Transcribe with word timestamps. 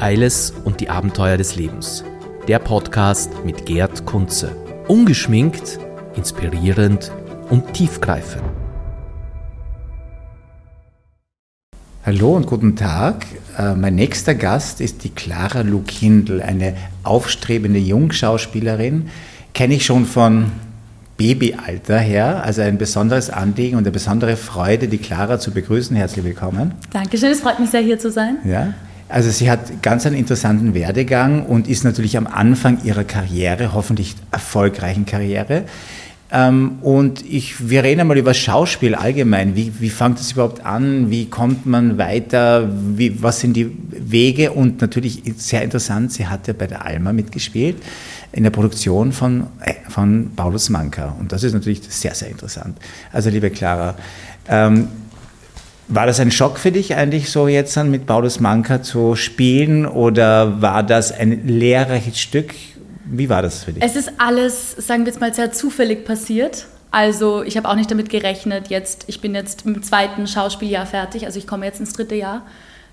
Eiles 0.00 0.54
und 0.64 0.80
die 0.80 0.88
Abenteuer 0.88 1.36
des 1.36 1.56
Lebens. 1.56 2.04
Der 2.48 2.58
Podcast 2.58 3.44
mit 3.44 3.66
Gerd 3.66 4.06
Kunze. 4.06 4.56
Ungeschminkt, 4.88 5.78
inspirierend 6.16 7.12
und 7.50 7.74
tiefgreifend. 7.74 8.42
Hallo 12.06 12.34
und 12.34 12.46
guten 12.46 12.76
Tag. 12.76 13.26
Äh, 13.58 13.74
mein 13.74 13.94
nächster 13.94 14.34
Gast 14.34 14.80
ist 14.80 15.04
die 15.04 15.10
Clara 15.10 15.60
Lukindl, 15.60 16.40
eine 16.40 16.74
aufstrebende 17.02 17.78
Jungschauspielerin. 17.78 19.10
Kenne 19.52 19.74
ich 19.74 19.84
schon 19.84 20.06
von 20.06 20.50
Babyalter 21.18 21.98
her, 21.98 22.42
also 22.42 22.62
ein 22.62 22.78
besonderes 22.78 23.28
Anliegen 23.28 23.76
und 23.76 23.82
eine 23.82 23.90
besondere 23.90 24.38
Freude, 24.38 24.88
die 24.88 24.96
Clara 24.96 25.38
zu 25.38 25.50
begrüßen. 25.50 25.94
Herzlich 25.94 26.24
willkommen. 26.24 26.72
Dankeschön, 26.90 27.32
es 27.32 27.40
freut 27.40 27.60
mich 27.60 27.68
sehr, 27.68 27.82
hier 27.82 27.98
zu 27.98 28.10
sein. 28.10 28.38
Ja, 28.44 28.72
also 29.10 29.30
sie 29.30 29.50
hat 29.50 29.82
ganz 29.82 30.06
einen 30.06 30.16
interessanten 30.16 30.74
Werdegang 30.74 31.44
und 31.44 31.68
ist 31.68 31.84
natürlich 31.84 32.16
am 32.16 32.26
Anfang 32.26 32.78
ihrer 32.84 33.04
Karriere, 33.04 33.72
hoffentlich 33.72 34.14
erfolgreichen 34.30 35.06
Karriere. 35.06 35.64
Ähm, 36.32 36.78
und 36.82 37.24
ich, 37.28 37.68
wir 37.68 37.82
reden 37.82 38.02
einmal 38.02 38.16
über 38.16 38.34
Schauspiel 38.34 38.94
allgemein. 38.94 39.56
Wie, 39.56 39.72
wie 39.80 39.90
fängt 39.90 40.20
es 40.20 40.32
überhaupt 40.32 40.64
an? 40.64 41.10
Wie 41.10 41.26
kommt 41.26 41.66
man 41.66 41.98
weiter? 41.98 42.68
Wie, 42.72 43.20
was 43.20 43.40
sind 43.40 43.54
die 43.54 43.76
Wege? 43.90 44.52
Und 44.52 44.80
natürlich 44.80 45.22
sehr 45.36 45.62
interessant, 45.62 46.12
sie 46.12 46.28
hat 46.28 46.46
ja 46.46 46.52
bei 46.52 46.68
der 46.68 46.86
Alma 46.86 47.12
mitgespielt 47.12 47.82
in 48.30 48.44
der 48.44 48.50
Produktion 48.50 49.12
von, 49.12 49.48
äh, 49.60 49.74
von 49.88 50.30
Paulus 50.36 50.70
Manka. 50.70 51.16
Und 51.18 51.32
das 51.32 51.42
ist 51.42 51.52
natürlich 51.52 51.82
sehr, 51.88 52.14
sehr 52.14 52.28
interessant. 52.28 52.78
Also 53.12 53.28
liebe 53.28 53.50
Clara, 53.50 53.96
ähm, 54.48 54.86
war 55.90 56.06
das 56.06 56.20
ein 56.20 56.30
Schock 56.30 56.58
für 56.58 56.72
dich 56.72 56.94
eigentlich 56.94 57.30
so 57.30 57.48
jetzt 57.48 57.76
dann 57.76 57.90
mit 57.90 58.06
Paulus 58.06 58.40
Manka 58.40 58.82
zu 58.82 59.16
spielen 59.16 59.86
oder 59.86 60.62
war 60.62 60.82
das 60.82 61.12
ein 61.12 61.46
lehrreiches 61.46 62.18
Stück? 62.18 62.54
Wie 63.04 63.28
war 63.28 63.42
das 63.42 63.64
für 63.64 63.72
dich? 63.72 63.82
Es 63.82 63.96
ist 63.96 64.12
alles, 64.18 64.72
sagen 64.72 65.04
wir 65.04 65.12
jetzt 65.12 65.20
mal, 65.20 65.34
sehr 65.34 65.52
zufällig 65.52 66.04
passiert. 66.04 66.66
Also 66.92 67.42
ich 67.42 67.56
habe 67.56 67.68
auch 67.68 67.74
nicht 67.74 67.90
damit 67.90 68.08
gerechnet, 68.08 68.68
jetzt, 68.68 69.04
ich 69.08 69.20
bin 69.20 69.34
jetzt 69.34 69.66
im 69.66 69.82
zweiten 69.82 70.26
Schauspieljahr 70.26 70.86
fertig, 70.86 71.26
also 71.26 71.38
ich 71.38 71.46
komme 71.46 71.66
jetzt 71.66 71.80
ins 71.80 71.92
dritte 71.92 72.14
Jahr, 72.14 72.42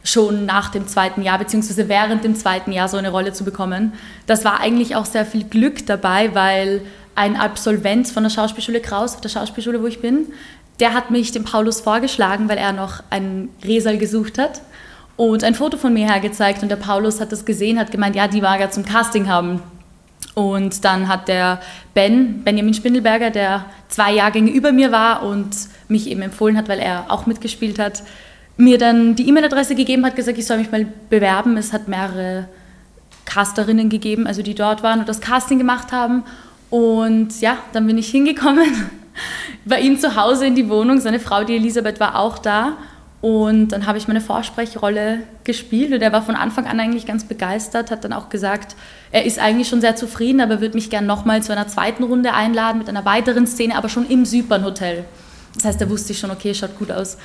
schon 0.03 0.45
nach 0.45 0.69
dem 0.69 0.88
zweiten 0.88 1.21
Jahr, 1.21 1.39
beziehungsweise 1.39 1.89
während 1.89 2.23
dem 2.23 2.36
zweiten 2.36 2.71
Jahr 2.71 2.88
so 2.88 2.97
eine 2.97 3.09
Rolle 3.09 3.33
zu 3.33 3.43
bekommen. 3.43 3.93
Das 4.25 4.45
war 4.45 4.59
eigentlich 4.59 4.95
auch 4.95 5.05
sehr 5.05 5.25
viel 5.25 5.43
Glück 5.43 5.86
dabei, 5.86 6.33
weil 6.33 6.81
ein 7.16 7.36
Absolvent 7.36 8.08
von 8.08 8.21
der 8.21 8.30
Schauspielschule 8.30 8.80
Kraus, 8.80 9.16
auf 9.16 9.21
der 9.21 9.30
Schauspielschule, 9.30 9.81
wo 9.81 9.88
ich 9.88 10.02
bin, 10.02 10.27
der 10.80 10.94
hat 10.94 11.11
mich 11.11 11.31
dem 11.31 11.44
Paulus 11.44 11.81
vorgeschlagen, 11.81 12.50
weil 12.50 12.58
er 12.58 12.73
noch 12.73 13.03
einen 13.09 13.50
Resal 13.64 13.97
gesucht 13.97 14.38
hat 14.38 14.61
und 15.17 15.44
ein 15.44 15.56
Foto 15.56 15.78
von 15.78 15.94
mir 15.94 16.08
hergezeigt 16.08 16.61
und 16.61 16.70
der 16.70 16.75
Paulus 16.75 17.20
hat 17.20 17.31
das 17.31 17.44
gesehen, 17.44 17.80
hat 17.80 17.92
gemeint, 17.92 18.16
ja, 18.16 18.28
die 18.28 18.42
mag 18.42 18.59
er 18.59 18.70
zum 18.70 18.86
Casting 18.86 19.28
haben. 19.28 19.61
Und 20.36 20.86
dann 20.86 21.08
hat 21.08 21.28
der 21.28 21.59
Ben, 21.95 22.44
Benjamin 22.44 22.75
Spindelberger, 22.75 23.31
der 23.31 23.66
zwei 23.88 24.14
Jahrgänge 24.14 24.52
über 24.52 24.72
mir 24.72 24.92
war 24.92 25.23
und 25.23 25.50
mich 25.88 26.08
eben 26.08 26.22
empfohlen 26.22 26.55
hat, 26.55 26.70
weil 26.70 26.80
er 26.80 27.05
auch 27.09 27.25
mitgespielt 27.25 27.80
hat, 27.80 28.03
mir 28.55 28.78
dann 28.78 29.16
die 29.16 29.28
E-Mail-Adresse 29.28 29.73
gegeben, 29.73 30.05
hat 30.05 30.16
gesagt, 30.16 30.38
ich 30.38 30.45
soll 30.45 30.58
mich 30.58 30.72
mal 30.72 30.86
bewerben. 31.09 31.58
Es 31.58 31.73
hat 31.73 31.88
mehrere 31.88 32.48
Casterinnen 33.25 33.89
gegeben, 33.89 34.28
also 34.28 34.44
die 34.44 34.53
dort 34.53 34.83
waren 34.83 35.00
und 35.00 35.09
das 35.09 35.22
Casting 35.22 35.58
gemacht 35.58 35.92
haben. 35.92 36.23
Und 36.70 37.42
ja, 37.42 37.58
dann 37.73 37.88
bin 37.88 37.98
ich 37.98 38.09
hingekommen 38.09 38.89
bei 39.65 39.79
ihm 39.79 39.99
zu 39.99 40.15
Hause 40.15 40.45
in 40.45 40.55
die 40.55 40.69
Wohnung. 40.69 40.99
Seine 40.99 41.19
Frau, 41.19 41.43
die 41.43 41.55
Elisabeth, 41.55 41.99
war 41.99 42.17
auch 42.19 42.37
da. 42.37 42.77
Und 43.19 43.69
dann 43.69 43.87
habe 43.87 43.97
ich 43.97 44.07
meine 44.07 44.21
Vorsprechrolle 44.21 45.23
gespielt 45.43 45.91
und 45.91 46.01
er 46.01 46.11
war 46.11 46.21
von 46.21 46.35
Anfang 46.35 46.67
an 46.67 46.79
eigentlich 46.79 47.07
ganz 47.07 47.23
begeistert, 47.23 47.89
hat 47.89 48.03
dann 48.03 48.13
auch 48.13 48.29
gesagt, 48.29 48.75
er 49.11 49.25
ist 49.25 49.39
eigentlich 49.39 49.67
schon 49.67 49.81
sehr 49.81 49.95
zufrieden, 49.95 50.39
aber 50.39 50.61
würde 50.61 50.75
mich 50.75 50.91
gerne 50.91 51.07
nochmal 51.07 51.41
zu 51.41 51.51
einer 51.51 51.67
zweiten 51.67 52.03
Runde 52.03 52.33
einladen 52.33 52.77
mit 52.77 52.87
einer 52.87 53.05
weiteren 53.05 53.47
Szene, 53.47 53.75
aber 53.75 53.89
schon 53.89 54.07
im 54.07 54.23
Zypern-Hotel. 54.23 55.03
Das 55.55 55.65
heißt, 55.65 55.81
da 55.81 55.89
wusste 55.89 56.13
schon, 56.13 56.30
okay, 56.30 56.53
schaut 56.53 56.77
gut 56.77 56.92
aus. 56.92 57.17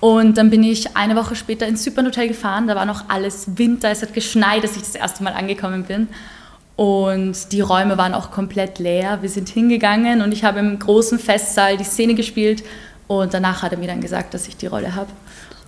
Und 0.00 0.36
dann 0.36 0.50
bin 0.50 0.64
ich 0.64 0.96
eine 0.96 1.14
Woche 1.14 1.36
später 1.36 1.66
ins 1.66 1.84
Zypern-Hotel 1.84 2.26
gefahren, 2.28 2.66
da 2.66 2.74
war 2.74 2.84
noch 2.84 3.08
alles 3.08 3.56
Winter, 3.56 3.88
es 3.90 4.02
hat 4.02 4.14
geschneit, 4.14 4.62
als 4.62 4.76
ich 4.76 4.82
das 4.82 4.96
erste 4.96 5.22
Mal 5.22 5.32
angekommen 5.32 5.84
bin. 5.84 6.08
Und 6.76 7.52
die 7.52 7.62
Räume 7.62 7.96
waren 7.96 8.12
auch 8.12 8.30
komplett 8.30 8.78
leer. 8.78 9.18
Wir 9.22 9.30
sind 9.30 9.48
hingegangen 9.48 10.20
und 10.20 10.32
ich 10.32 10.44
habe 10.44 10.58
im 10.58 10.78
großen 10.78 11.18
Festsaal 11.18 11.78
die 11.78 11.84
Szene 11.84 12.14
gespielt 12.14 12.62
und 13.08 13.32
danach 13.32 13.62
hat 13.62 13.72
er 13.72 13.78
mir 13.78 13.88
dann 13.88 14.02
gesagt, 14.02 14.34
dass 14.34 14.46
ich 14.46 14.56
die 14.56 14.66
Rolle 14.66 14.94
habe. 14.94 15.08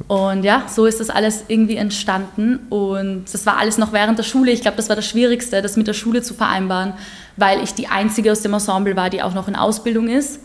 Und 0.06 0.44
ja, 0.44 0.64
so 0.68 0.86
ist 0.86 1.00
das 1.00 1.10
alles 1.10 1.44
irgendwie 1.48 1.76
entstanden. 1.76 2.60
Und 2.68 3.24
das 3.32 3.46
war 3.46 3.58
alles 3.58 3.78
noch 3.78 3.92
während 3.92 4.18
der 4.18 4.22
Schule. 4.22 4.52
Ich 4.52 4.60
glaube, 4.60 4.76
das 4.76 4.88
war 4.88 4.96
das 4.96 5.06
Schwierigste, 5.06 5.60
das 5.60 5.76
mit 5.76 5.88
der 5.88 5.92
Schule 5.92 6.22
zu 6.22 6.34
vereinbaren, 6.34 6.92
weil 7.36 7.62
ich 7.62 7.74
die 7.74 7.88
Einzige 7.88 8.30
aus 8.30 8.42
dem 8.42 8.52
Ensemble 8.52 8.94
war, 8.94 9.10
die 9.10 9.22
auch 9.22 9.34
noch 9.34 9.48
in 9.48 9.56
Ausbildung 9.56 10.08
ist. 10.08 10.40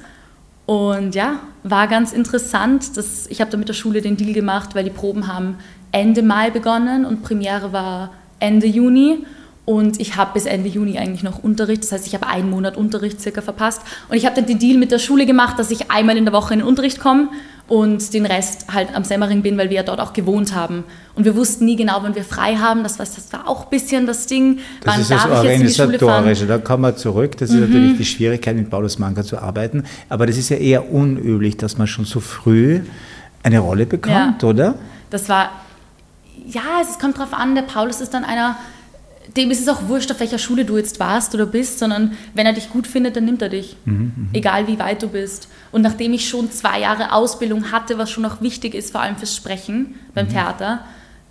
Und 0.66 1.14
ja, 1.14 1.40
war 1.64 1.88
ganz 1.88 2.14
interessant. 2.14 2.98
Dass 2.98 3.28
ich 3.28 3.42
habe 3.42 3.52
da 3.52 3.58
mit 3.58 3.70
der 3.70 3.74
Schule 3.74 4.02
den 4.02 4.18
Deal 4.18 4.34
gemacht, 4.34 4.74
weil 4.74 4.86
die 4.86 4.90
Proben 4.90 5.28
haben 5.28 5.58
Ende 5.92 6.24
Mai 6.24 6.50
begonnen 6.50 7.06
und 7.06 7.22
Premiere 7.22 7.72
war 7.72 8.12
Ende 8.40 8.66
Juni. 8.66 9.26
Und 9.66 10.02
ich 10.02 10.18
habe 10.18 10.32
bis 10.34 10.46
Ende 10.46 10.68
Juni 10.68 10.98
eigentlich 10.98 11.24
noch 11.24 11.42
Unterricht. 11.42 11.84
Das 11.84 11.94
heißt, 11.94 12.08
ich 12.08 12.14
habe 12.14 12.28
einen 12.28 12.50
Monat 12.50 12.76
Unterricht 12.76 13.22
circa 13.22 13.42
verpasst. 13.42 13.82
Und 14.10 14.18
ich 14.18 14.26
habe 14.26 14.36
dann 14.36 14.46
den 14.46 14.60
Deal 14.60 14.78
mit 14.78 14.92
der 14.92 15.00
Schule 15.00 15.26
gemacht, 15.26 15.58
dass 15.58 15.72
ich 15.72 15.90
einmal 15.90 16.18
in 16.18 16.26
der 16.26 16.34
Woche 16.34 16.54
in 16.54 16.60
den 16.60 16.68
Unterricht 16.68 17.00
komme 17.00 17.30
und 17.70 18.14
den 18.14 18.26
Rest 18.26 18.74
halt 18.74 18.94
am 18.94 19.06
Semmering 19.06 19.42
bin, 19.42 19.58
weil 19.58 19.70
wir 19.70 19.78
ja 19.78 19.84
dort 19.84 20.02
auch 20.02 20.12
gewohnt 20.12 20.54
haben. 20.54 20.84
Und 21.16 21.24
wir 21.24 21.34
wussten 21.38 21.64
nie 21.64 21.78
genau, 21.78 22.00
wann 22.02 22.14
wir 22.14 22.26
frei 22.26 22.58
haben. 22.58 22.84
Das 22.84 23.00
war, 23.00 23.06
das 23.06 23.32
war 23.32 23.48
auch 23.48 23.64
ein 23.64 23.70
bisschen 23.70 24.06
das 24.06 24.28
Ding. 24.28 24.60
Das 24.82 24.96
wann 24.96 25.02
ist 25.02 25.12
das 25.12 25.26
Organisatorische. 25.26 26.46
Da 26.46 26.58
kommen 26.58 26.84
wir 26.84 26.98
zurück. 26.98 27.38
Das 27.38 27.50
ist 27.50 27.56
mhm. 27.56 27.62
natürlich 27.62 27.98
die 27.98 28.06
Schwierigkeit, 28.06 28.58
mit 28.58 28.70
Paulus 28.70 29.00
Manka 29.00 29.24
zu 29.24 29.38
arbeiten. 29.38 29.86
Aber 30.10 30.26
das 30.26 30.38
ist 30.38 30.50
ja 30.50 30.58
eher 30.58 30.92
unüblich, 30.92 31.56
dass 31.56 31.78
man 31.78 31.88
schon 31.88 32.04
so 32.04 32.20
früh 32.20 32.82
eine 33.44 33.60
Rolle 33.60 33.86
bekommt, 33.86 34.42
ja. 34.44 34.50
oder? 34.50 34.76
Das 35.10 35.30
war, 35.30 35.52
ja, 36.46 36.82
es 36.82 37.00
kommt 37.00 37.18
drauf 37.18 37.34
an. 37.34 37.56
Der 37.56 37.62
Paulus 37.62 38.02
ist 38.02 38.14
dann 38.14 38.26
einer 38.26 38.58
dem 39.36 39.52
ist 39.52 39.62
es 39.62 39.68
auch 39.68 39.88
wurscht, 39.88 40.12
auf 40.12 40.20
welcher 40.20 40.38
Schule 40.38 40.66
du 40.66 40.78
jetzt 40.78 41.00
warst 41.00 41.34
oder 41.34 41.46
bist, 41.46 41.80
sondern 41.80 42.14
wenn 42.34 42.46
er 42.46 42.54
dich 42.54 42.70
gut 42.70 42.88
findet, 42.88 43.16
dann 43.16 43.26
nimmt 43.26 43.42
er 43.42 43.50
dich. 43.50 43.78
Mhm, 43.86 43.94
mhm, 43.94 44.30
egal 44.34 44.68
wie 44.68 44.80
weit 44.80 45.02
du 45.02 45.08
bist. 45.08 45.48
Und 45.72 45.82
nachdem 45.82 46.14
ich 46.14 46.28
schon 46.28 46.52
zwei 46.52 46.80
Jahre 46.80 47.12
Ausbildung 47.12 47.72
hatte, 47.72 47.98
was 47.98 48.12
schon 48.12 48.26
auch 48.26 48.42
wichtig 48.42 48.76
ist, 48.76 48.92
vor 48.92 49.02
allem 49.02 49.16
fürs 49.16 49.36
Sprechen 49.36 49.96
beim 50.14 50.28
mhm. 50.28 50.32
Theater, 50.32 50.82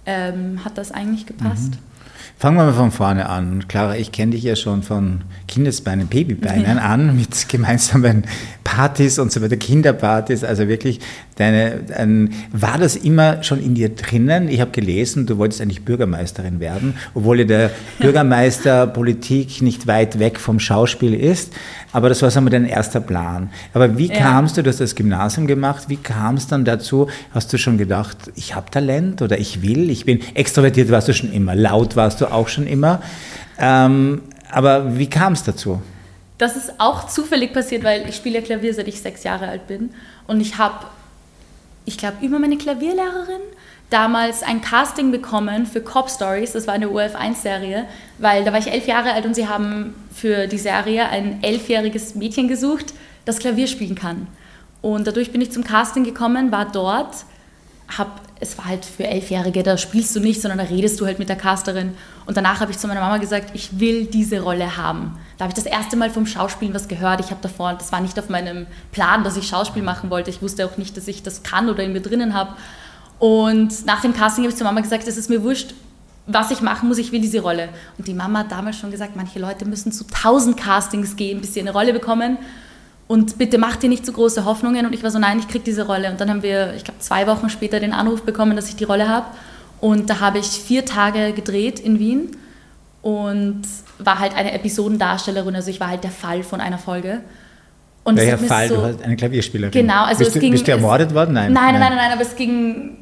ähm, 0.06 0.64
hat 0.64 0.78
das 0.78 0.90
eigentlich 0.90 1.26
gepasst. 1.26 1.74
Mhm. 1.74 1.92
Fangen 2.38 2.56
wir 2.56 2.64
mal 2.64 2.72
von 2.72 2.90
vorne 2.90 3.28
an. 3.28 3.68
Clara, 3.68 3.96
ich 3.96 4.10
kenne 4.10 4.32
dich 4.32 4.42
ja 4.42 4.56
schon 4.56 4.82
von 4.82 5.22
Kindesbeinen, 5.52 6.06
Babybeinen 6.06 6.78
ja. 6.78 6.82
an, 6.82 7.14
mit 7.14 7.46
gemeinsamen 7.50 8.24
Partys 8.64 9.18
und 9.18 9.30
so 9.30 9.42
weiter, 9.42 9.58
Kinderpartys. 9.58 10.44
Also 10.44 10.66
wirklich, 10.66 11.00
deine, 11.36 11.80
ein, 11.94 12.32
war 12.52 12.78
das 12.78 12.96
immer 12.96 13.42
schon 13.42 13.62
in 13.62 13.74
dir 13.74 13.90
drinnen? 13.90 14.48
Ich 14.48 14.62
habe 14.62 14.70
gelesen, 14.70 15.26
du 15.26 15.36
wolltest 15.36 15.60
eigentlich 15.60 15.84
Bürgermeisterin 15.84 16.58
werden, 16.58 16.94
obwohl 17.12 17.40
ja 17.40 17.44
der 17.44 17.70
Bürgermeisterpolitik 17.98 19.60
nicht 19.60 19.86
weit 19.86 20.18
weg 20.18 20.40
vom 20.40 20.58
Schauspiel 20.58 21.12
ist. 21.12 21.52
Aber 21.92 22.08
das 22.08 22.22
war 22.22 22.30
sagen 22.30 22.46
wir, 22.46 22.50
dein 22.50 22.64
erster 22.64 23.00
Plan. 23.00 23.50
Aber 23.74 23.98
wie 23.98 24.08
ja. 24.08 24.20
kamst 24.20 24.56
du, 24.56 24.62
du 24.62 24.70
hast 24.70 24.80
das 24.80 24.94
Gymnasium 24.94 25.46
gemacht, 25.46 25.84
wie 25.88 25.98
kam 25.98 26.36
es 26.36 26.46
dann 26.46 26.64
dazu? 26.64 27.08
Hast 27.32 27.52
du 27.52 27.58
schon 27.58 27.76
gedacht, 27.76 28.16
ich 28.36 28.54
habe 28.54 28.70
Talent 28.70 29.20
oder 29.20 29.38
ich 29.38 29.60
will, 29.60 29.90
ich 29.90 30.06
bin 30.06 30.20
extrovertiert, 30.32 30.90
warst 30.90 31.08
du 31.08 31.12
schon 31.12 31.30
immer, 31.30 31.54
laut 31.54 31.94
warst 31.94 32.22
du 32.22 32.32
auch 32.32 32.48
schon 32.48 32.66
immer. 32.66 33.02
Ähm, 33.58 34.22
aber 34.52 34.96
wie 34.98 35.08
kam 35.08 35.32
es 35.32 35.42
dazu? 35.42 35.80
Das 36.38 36.56
ist 36.56 36.74
auch 36.78 37.06
zufällig 37.06 37.52
passiert, 37.52 37.84
weil 37.84 38.08
ich 38.08 38.16
spiele 38.16 38.42
Klavier, 38.42 38.74
seit 38.74 38.88
ich 38.88 39.00
sechs 39.00 39.24
Jahre 39.24 39.48
alt 39.48 39.66
bin. 39.66 39.90
Und 40.26 40.40
ich 40.40 40.58
habe, 40.58 40.86
ich 41.84 41.98
glaube, 41.98 42.16
über 42.24 42.38
meine 42.38 42.56
Klavierlehrerin 42.56 43.40
damals 43.90 44.42
ein 44.42 44.62
Casting 44.62 45.10
bekommen 45.10 45.66
für 45.66 45.80
Cop 45.80 46.10
Stories, 46.10 46.52
das 46.52 46.66
war 46.66 46.74
eine 46.74 46.88
UF1-Serie, 46.88 47.86
weil 48.18 48.42
da 48.44 48.52
war 48.52 48.58
ich 48.58 48.70
elf 48.70 48.86
Jahre 48.86 49.12
alt 49.12 49.26
und 49.26 49.34
sie 49.34 49.48
haben 49.48 49.94
für 50.12 50.46
die 50.46 50.58
Serie 50.58 51.08
ein 51.08 51.42
elfjähriges 51.42 52.14
Mädchen 52.14 52.48
gesucht, 52.48 52.94
das 53.24 53.38
Klavier 53.38 53.66
spielen 53.66 53.94
kann. 53.94 54.26
Und 54.80 55.06
dadurch 55.06 55.30
bin 55.30 55.40
ich 55.40 55.52
zum 55.52 55.62
Casting 55.62 56.04
gekommen, 56.04 56.50
war 56.50 56.70
dort, 56.72 57.14
hab, 57.96 58.20
es 58.42 58.58
war 58.58 58.66
halt 58.66 58.84
für 58.84 59.04
Elfjährige, 59.04 59.62
da 59.62 59.78
spielst 59.78 60.14
du 60.16 60.20
nicht, 60.20 60.42
sondern 60.42 60.58
da 60.58 60.64
redest 60.64 61.00
du 61.00 61.06
halt 61.06 61.20
mit 61.20 61.28
der 61.28 61.36
Casterin. 61.36 61.94
Und 62.26 62.36
danach 62.36 62.60
habe 62.60 62.72
ich 62.72 62.78
zu 62.78 62.88
meiner 62.88 63.00
Mama 63.00 63.18
gesagt, 63.18 63.52
ich 63.54 63.78
will 63.78 64.06
diese 64.06 64.40
Rolle 64.40 64.76
haben. 64.76 65.16
Da 65.38 65.44
habe 65.44 65.50
ich 65.50 65.54
das 65.54 65.66
erste 65.66 65.96
Mal 65.96 66.10
vom 66.10 66.26
Schauspielen 66.26 66.74
was 66.74 66.88
gehört. 66.88 67.20
Ich 67.20 67.30
habe 67.30 67.40
davor, 67.40 67.72
das 67.74 67.92
war 67.92 68.00
nicht 68.00 68.18
auf 68.18 68.28
meinem 68.28 68.66
Plan, 68.90 69.22
dass 69.22 69.36
ich 69.36 69.46
Schauspiel 69.46 69.82
machen 69.82 70.10
wollte. 70.10 70.28
Ich 70.28 70.42
wusste 70.42 70.66
auch 70.66 70.76
nicht, 70.76 70.96
dass 70.96 71.06
ich 71.06 71.22
das 71.22 71.44
kann 71.44 71.70
oder 71.70 71.84
in 71.84 71.92
mir 71.92 72.02
drinnen 72.02 72.34
habe. 72.34 72.56
Und 73.20 73.86
nach 73.86 74.00
dem 74.00 74.12
Casting 74.12 74.42
habe 74.42 74.52
ich 74.52 74.58
zu 74.58 74.64
Mama 74.64 74.80
gesagt, 74.80 75.06
es 75.06 75.16
ist 75.16 75.30
mir 75.30 75.44
wurscht, 75.44 75.74
was 76.26 76.50
ich 76.50 76.60
machen 76.60 76.88
muss, 76.88 76.98
ich 76.98 77.12
will 77.12 77.20
diese 77.20 77.40
Rolle. 77.40 77.68
Und 77.96 78.08
die 78.08 78.14
Mama 78.14 78.40
hat 78.40 78.50
damals 78.50 78.76
schon 78.76 78.90
gesagt, 78.90 79.14
manche 79.14 79.38
Leute 79.38 79.64
müssen 79.64 79.92
zu 79.92 80.04
tausend 80.04 80.56
Castings 80.56 81.14
gehen, 81.14 81.40
bis 81.40 81.54
sie 81.54 81.60
eine 81.60 81.72
Rolle 81.72 81.92
bekommen. 81.92 82.38
Und 83.12 83.36
bitte 83.36 83.58
mach 83.58 83.76
dir 83.76 83.90
nicht 83.90 84.06
zu 84.06 84.12
große 84.14 84.46
Hoffnungen. 84.46 84.86
Und 84.86 84.94
ich 84.94 85.02
war 85.02 85.10
so, 85.10 85.18
nein, 85.18 85.38
ich 85.38 85.46
kriege 85.46 85.62
diese 85.62 85.86
Rolle. 85.86 86.10
Und 86.10 86.18
dann 86.18 86.30
haben 86.30 86.42
wir, 86.42 86.72
ich 86.74 86.82
glaube, 86.82 86.98
zwei 87.00 87.26
Wochen 87.26 87.50
später 87.50 87.78
den 87.78 87.92
Anruf 87.92 88.22
bekommen, 88.22 88.56
dass 88.56 88.70
ich 88.70 88.76
die 88.76 88.84
Rolle 88.84 89.06
habe. 89.06 89.26
Und 89.80 90.08
da 90.08 90.20
habe 90.20 90.38
ich 90.38 90.46
vier 90.46 90.86
Tage 90.86 91.34
gedreht 91.34 91.78
in 91.78 91.98
Wien 91.98 92.30
und 93.02 93.64
war 93.98 94.18
halt 94.18 94.34
eine 94.34 94.52
Episodendarstellerin, 94.52 95.54
also 95.54 95.68
ich 95.68 95.78
war 95.78 95.88
halt 95.88 96.04
der 96.04 96.10
Fall 96.10 96.42
von 96.42 96.62
einer 96.62 96.78
Folge. 96.78 97.20
Und 98.02 98.16
Welcher 98.16 98.38
Fall? 98.38 98.68
So, 98.68 98.76
du 98.76 98.82
hast 98.82 99.02
eine 99.02 99.16
Klavierspielerin. 99.16 99.72
Genau, 99.72 100.04
also 100.04 100.20
bist 100.20 100.28
es 100.28 100.34
du, 100.34 100.40
ging. 100.40 100.52
Bist 100.52 100.66
du 100.66 100.72
ermordet 100.72 101.10
es, 101.10 101.14
worden? 101.14 101.34
Nein. 101.34 101.52
Nein, 101.52 101.74
nein, 101.74 101.80
nein, 101.80 101.96
nein, 101.96 102.12
aber 102.12 102.22
es 102.22 102.34
ging. 102.34 102.96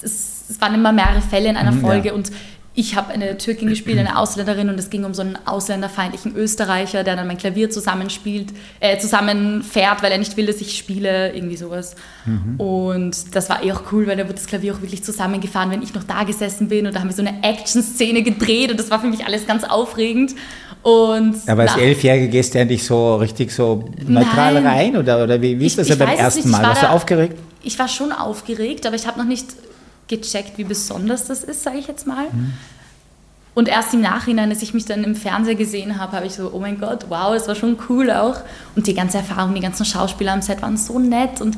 Es, 0.00 0.44
es 0.48 0.60
waren 0.60 0.74
immer 0.74 0.92
mehrere 0.92 1.22
Fälle 1.22 1.48
in 1.48 1.56
einer 1.56 1.72
mhm, 1.72 1.80
Folge 1.80 2.08
ja. 2.10 2.14
und 2.14 2.30
ich 2.78 2.94
habe 2.94 3.10
eine 3.12 3.38
Türkin 3.38 3.68
gespielt, 3.68 3.98
eine 3.98 4.18
Ausländerin 4.18 4.68
und 4.68 4.78
es 4.78 4.90
ging 4.90 5.04
um 5.04 5.14
so 5.14 5.22
einen 5.22 5.38
ausländerfeindlichen 5.46 6.36
Österreicher, 6.36 7.04
der 7.04 7.16
dann 7.16 7.26
mein 7.26 7.38
Klavier 7.38 7.70
zusammenspielt, 7.70 8.50
äh, 8.80 8.98
zusammenfährt, 8.98 10.02
weil 10.02 10.12
er 10.12 10.18
nicht 10.18 10.36
will, 10.36 10.44
dass 10.44 10.60
ich 10.60 10.76
spiele, 10.76 11.34
irgendwie 11.34 11.56
sowas. 11.56 11.96
Mhm. 12.26 12.60
Und 12.60 13.34
das 13.34 13.48
war 13.48 13.64
eh 13.64 13.72
auch 13.72 13.84
cool, 13.92 14.06
weil 14.06 14.18
da 14.18 14.28
wird 14.28 14.36
das 14.36 14.46
Klavier 14.46 14.74
auch 14.74 14.82
wirklich 14.82 15.02
zusammengefahren, 15.02 15.70
wenn 15.70 15.80
ich 15.80 15.94
noch 15.94 16.04
da 16.04 16.24
gesessen 16.24 16.68
bin 16.68 16.86
und 16.86 16.94
da 16.94 17.00
haben 17.00 17.08
wir 17.08 17.16
so 17.16 17.22
eine 17.22 17.42
Action-Szene 17.42 18.22
gedreht 18.22 18.70
und 18.70 18.78
das 18.78 18.90
war 18.90 19.00
für 19.00 19.08
mich 19.08 19.24
alles 19.24 19.46
ganz 19.46 19.64
aufregend. 19.64 20.34
Und 20.82 21.36
Aber 21.48 21.62
als 21.62 21.78
Elfjährige 21.78 22.28
gehst 22.28 22.54
du 22.54 22.58
endlich 22.58 22.84
so 22.84 23.16
richtig 23.16 23.52
so 23.52 23.88
neutral 24.06 24.54
Nein. 24.54 24.66
rein 24.66 24.96
oder, 24.98 25.24
oder 25.24 25.40
wie, 25.40 25.58
wie 25.58 25.66
ist 25.66 25.78
das 25.78 25.88
ja 25.88 25.96
beim 25.96 26.10
ersten 26.10 26.50
Mal? 26.50 26.62
Warst 26.62 26.82
du 26.82 26.90
aufgeregt? 26.90 27.38
Ich 27.62 27.78
war 27.78 27.88
schon 27.88 28.12
aufgeregt, 28.12 28.86
aber 28.86 28.94
ich 28.94 29.06
habe 29.06 29.18
noch 29.18 29.26
nicht 29.26 29.46
gecheckt, 30.08 30.58
wie 30.58 30.64
besonders 30.64 31.26
das 31.26 31.44
ist, 31.44 31.62
sage 31.62 31.78
ich 31.78 31.86
jetzt 31.86 32.06
mal. 32.06 32.24
Mhm. 32.24 32.52
Und 33.54 33.68
erst 33.68 33.94
im 33.94 34.02
Nachhinein, 34.02 34.50
als 34.50 34.60
ich 34.60 34.74
mich 34.74 34.84
dann 34.84 35.02
im 35.02 35.16
Fernseher 35.16 35.54
gesehen 35.54 35.98
habe, 35.98 36.12
habe 36.12 36.26
ich 36.26 36.34
so, 36.34 36.50
oh 36.52 36.58
mein 36.58 36.78
Gott, 36.78 37.06
wow, 37.08 37.34
es 37.34 37.48
war 37.48 37.54
schon 37.54 37.78
cool 37.88 38.10
auch. 38.10 38.36
Und 38.74 38.86
die 38.86 38.92
ganze 38.92 39.16
Erfahrung, 39.16 39.54
die 39.54 39.62
ganzen 39.62 39.86
Schauspieler 39.86 40.34
am 40.34 40.42
Set 40.42 40.60
waren 40.60 40.76
so 40.76 40.98
nett 40.98 41.40
und 41.40 41.56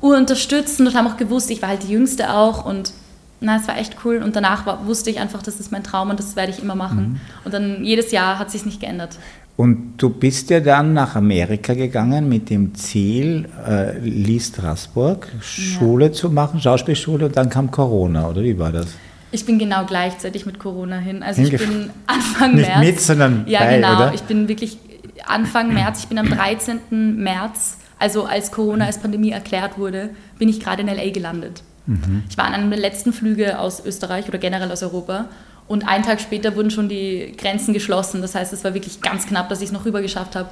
unterstützend 0.00 0.88
und 0.88 0.94
haben 0.94 1.06
auch 1.06 1.16
gewusst, 1.16 1.50
ich 1.50 1.62
war 1.62 1.70
halt 1.70 1.82
die 1.82 1.92
Jüngste 1.92 2.32
auch 2.34 2.64
und 2.64 2.92
na, 3.40 3.56
es 3.56 3.68
war 3.68 3.78
echt 3.78 3.96
cool 4.04 4.18
und 4.22 4.36
danach 4.36 4.66
war, 4.66 4.86
wusste 4.86 5.10
ich 5.10 5.18
einfach, 5.18 5.42
das 5.42 5.60
ist 5.60 5.70
mein 5.70 5.84
Traum 5.84 6.10
und 6.10 6.18
das 6.18 6.36
werde 6.36 6.52
ich 6.52 6.60
immer 6.60 6.74
machen. 6.74 7.12
Mhm. 7.12 7.20
Und 7.44 7.54
dann 7.54 7.84
jedes 7.84 8.10
Jahr 8.10 8.38
hat 8.38 8.50
sich 8.50 8.66
nicht 8.66 8.80
geändert. 8.80 9.16
Und 9.58 9.94
du 9.96 10.10
bist 10.10 10.50
ja 10.50 10.60
dann 10.60 10.92
nach 10.92 11.16
Amerika 11.16 11.74
gegangen 11.74 12.28
mit 12.28 12.48
dem 12.48 12.76
Ziel, 12.76 13.48
äh, 13.68 13.98
Lee 13.98 14.38
Straßburg 14.38 15.26
Schule 15.40 16.06
ja. 16.06 16.12
zu 16.12 16.30
machen, 16.30 16.60
Schauspielschule 16.60 17.26
und 17.26 17.36
dann 17.36 17.50
kam 17.50 17.72
Corona, 17.72 18.28
oder 18.28 18.44
wie 18.44 18.56
war 18.56 18.70
das? 18.70 18.86
Ich 19.32 19.44
bin 19.44 19.58
genau 19.58 19.84
gleichzeitig 19.84 20.46
mit 20.46 20.60
Corona 20.60 20.98
hin. 20.98 21.24
Also 21.24 21.42
ich 21.42 21.50
bin 21.50 21.90
Anfang 22.06 22.54
Nicht 22.54 22.68
März. 22.68 22.86
mit, 22.86 23.00
sondern 23.00 23.44
Ja, 23.48 23.58
bei, 23.58 23.74
genau. 23.74 23.96
Oder? 23.96 24.14
Ich 24.14 24.22
bin 24.22 24.46
wirklich 24.46 24.78
Anfang 25.26 25.74
März. 25.74 26.02
Ich 26.02 26.06
bin 26.06 26.18
am 26.18 26.30
13. 26.30 27.16
März, 27.16 27.78
also 27.98 28.26
als 28.26 28.52
Corona 28.52 28.86
als 28.86 28.98
Pandemie 28.98 29.32
erklärt 29.32 29.76
wurde, 29.76 30.10
bin 30.38 30.48
ich 30.48 30.60
gerade 30.60 30.82
in 30.82 30.86
LA 30.86 31.10
gelandet. 31.10 31.64
Mhm. 31.86 32.22
Ich 32.30 32.38
war 32.38 32.44
an 32.44 32.54
einem 32.54 32.70
der 32.70 32.78
letzten 32.78 33.12
Flüge 33.12 33.58
aus 33.58 33.84
Österreich 33.84 34.28
oder 34.28 34.38
generell 34.38 34.70
aus 34.70 34.84
Europa. 34.84 35.24
Und 35.68 35.86
einen 35.86 36.02
Tag 36.02 36.20
später 36.20 36.56
wurden 36.56 36.70
schon 36.70 36.88
die 36.88 37.34
Grenzen 37.36 37.74
geschlossen. 37.74 38.22
Das 38.22 38.34
heißt, 38.34 38.52
es 38.52 38.64
war 38.64 38.74
wirklich 38.74 39.00
ganz 39.02 39.26
knapp, 39.26 39.48
dass 39.50 39.60
ich 39.60 39.66
es 39.66 39.72
noch 39.72 39.84
rüber 39.84 40.00
geschafft 40.00 40.34
habe. 40.34 40.48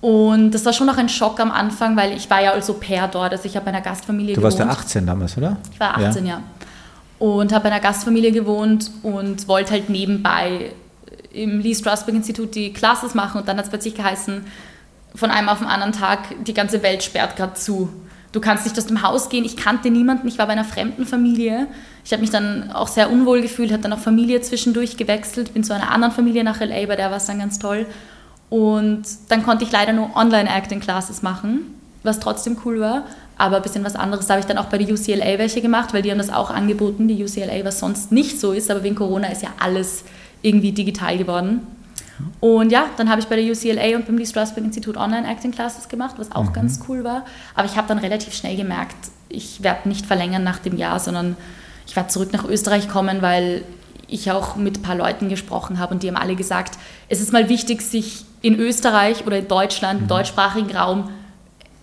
Und 0.00 0.50
das 0.52 0.64
war 0.64 0.72
schon 0.72 0.86
noch 0.86 0.96
ein 0.96 1.08
Schock 1.08 1.38
am 1.40 1.50
Anfang, 1.50 1.96
weil 1.96 2.16
ich 2.16 2.28
war 2.30 2.42
ja 2.42 2.52
also 2.52 2.74
per 2.74 3.06
dort. 3.06 3.32
Also 3.32 3.44
ich 3.44 3.54
habe 3.54 3.66
bei 3.66 3.72
einer 3.72 3.82
Gastfamilie 3.82 4.34
gewohnt. 4.34 4.54
Du 4.54 4.58
warst 4.58 4.58
ja 4.58 4.66
18 4.66 5.06
damals, 5.06 5.36
oder? 5.36 5.56
Ich 5.72 5.78
war 5.78 5.96
18, 5.96 6.26
ja. 6.26 6.32
ja. 6.32 6.42
Und 7.18 7.52
habe 7.52 7.64
bei 7.64 7.70
einer 7.70 7.80
Gastfamilie 7.80 8.32
gewohnt 8.32 8.90
und 9.02 9.46
wollte 9.46 9.72
halt 9.72 9.88
nebenbei 9.90 10.72
im 11.32 11.60
Lee 11.60 11.74
Strasberg 11.74 12.16
Institut 12.16 12.54
die 12.54 12.72
Classes 12.72 13.14
machen. 13.14 13.40
Und 13.40 13.48
dann 13.48 13.56
hat 13.56 13.66
es 13.66 13.70
plötzlich 13.70 13.94
geheißen, 13.94 14.44
von 15.14 15.30
einem 15.30 15.48
auf 15.48 15.58
den 15.58 15.66
anderen 15.66 15.92
Tag, 15.92 16.20
die 16.44 16.54
ganze 16.54 16.82
Welt 16.82 17.02
sperrt 17.02 17.36
gerade 17.36 17.54
zu 17.54 17.90
du 18.32 18.40
kannst 18.40 18.64
nicht 18.64 18.78
aus 18.78 18.86
dem 18.86 19.02
Haus 19.02 19.28
gehen. 19.28 19.44
Ich 19.44 19.56
kannte 19.56 19.90
niemanden, 19.90 20.28
ich 20.28 20.38
war 20.38 20.46
bei 20.46 20.52
einer 20.52 20.64
fremden 20.64 21.06
Familie. 21.06 21.66
Ich 22.04 22.12
habe 22.12 22.20
mich 22.20 22.30
dann 22.30 22.72
auch 22.72 22.88
sehr 22.88 23.10
unwohl 23.10 23.42
gefühlt, 23.42 23.72
habe 23.72 23.82
dann 23.82 23.92
auch 23.92 23.98
Familie 23.98 24.40
zwischendurch 24.40 24.96
gewechselt, 24.96 25.54
bin 25.54 25.64
zu 25.64 25.74
einer 25.74 25.90
anderen 25.90 26.12
Familie 26.12 26.44
nach 26.44 26.60
LA, 26.60 26.86
bei 26.86 26.96
der 26.96 27.10
war 27.10 27.16
es 27.16 27.26
dann 27.26 27.38
ganz 27.38 27.58
toll. 27.58 27.86
Und 28.48 29.02
dann 29.28 29.44
konnte 29.44 29.64
ich 29.64 29.70
leider 29.70 29.92
nur 29.92 30.16
Online-Acting-Classes 30.16 31.22
machen, 31.22 31.74
was 32.02 32.18
trotzdem 32.20 32.56
cool 32.64 32.80
war. 32.80 33.04
Aber 33.38 33.56
ein 33.56 33.62
bisschen 33.62 33.84
was 33.84 33.96
anderes 33.96 34.28
habe 34.28 34.40
ich 34.40 34.46
dann 34.46 34.58
auch 34.58 34.66
bei 34.66 34.76
der 34.76 34.92
UCLA 34.92 35.38
welche 35.38 35.62
gemacht, 35.62 35.94
weil 35.94 36.02
die 36.02 36.10
haben 36.10 36.18
das 36.18 36.30
auch 36.30 36.50
angeboten, 36.50 37.08
die 37.08 37.22
UCLA, 37.22 37.64
was 37.64 37.78
sonst 37.78 38.12
nicht 38.12 38.40
so 38.40 38.52
ist. 38.52 38.70
Aber 38.70 38.82
wegen 38.82 38.96
Corona 38.96 39.28
ist 39.28 39.42
ja 39.42 39.48
alles 39.58 40.04
irgendwie 40.42 40.72
digital 40.72 41.16
geworden. 41.16 41.60
Und 42.40 42.72
ja, 42.72 42.86
dann 42.96 43.10
habe 43.10 43.20
ich 43.20 43.26
bei 43.26 43.36
der 43.36 43.44
UCLA 43.44 43.96
und 43.96 44.06
beim 44.06 44.18
Lee 44.18 44.26
Strasberg 44.26 44.64
Institut 44.64 44.96
Online-Acting 44.96 45.50
Classes 45.50 45.88
gemacht, 45.88 46.14
was 46.18 46.32
auch 46.32 46.44
mhm. 46.44 46.52
ganz 46.52 46.80
cool 46.88 47.04
war. 47.04 47.24
Aber 47.54 47.66
ich 47.66 47.76
habe 47.76 47.88
dann 47.88 47.98
relativ 47.98 48.34
schnell 48.34 48.56
gemerkt, 48.56 48.96
ich 49.28 49.62
werde 49.62 49.88
nicht 49.88 50.06
verlängern 50.06 50.42
nach 50.42 50.58
dem 50.58 50.76
Jahr, 50.76 50.98
sondern 50.98 51.36
ich 51.86 51.96
werde 51.96 52.08
zurück 52.08 52.32
nach 52.32 52.44
Österreich 52.44 52.88
kommen, 52.88 53.22
weil 53.22 53.62
ich 54.08 54.30
auch 54.30 54.56
mit 54.56 54.78
ein 54.78 54.82
paar 54.82 54.96
Leuten 54.96 55.28
gesprochen 55.28 55.78
habe 55.78 55.94
und 55.94 56.02
die 56.02 56.08
haben 56.08 56.16
alle 56.16 56.34
gesagt, 56.34 56.78
es 57.08 57.20
ist 57.20 57.32
mal 57.32 57.48
wichtig, 57.48 57.82
sich 57.82 58.24
in 58.42 58.58
Österreich 58.58 59.26
oder 59.26 59.38
in 59.38 59.48
Deutschland, 59.48 60.00
im 60.00 60.04
mhm. 60.04 60.08
deutschsprachigen 60.08 60.76
Raum 60.76 61.10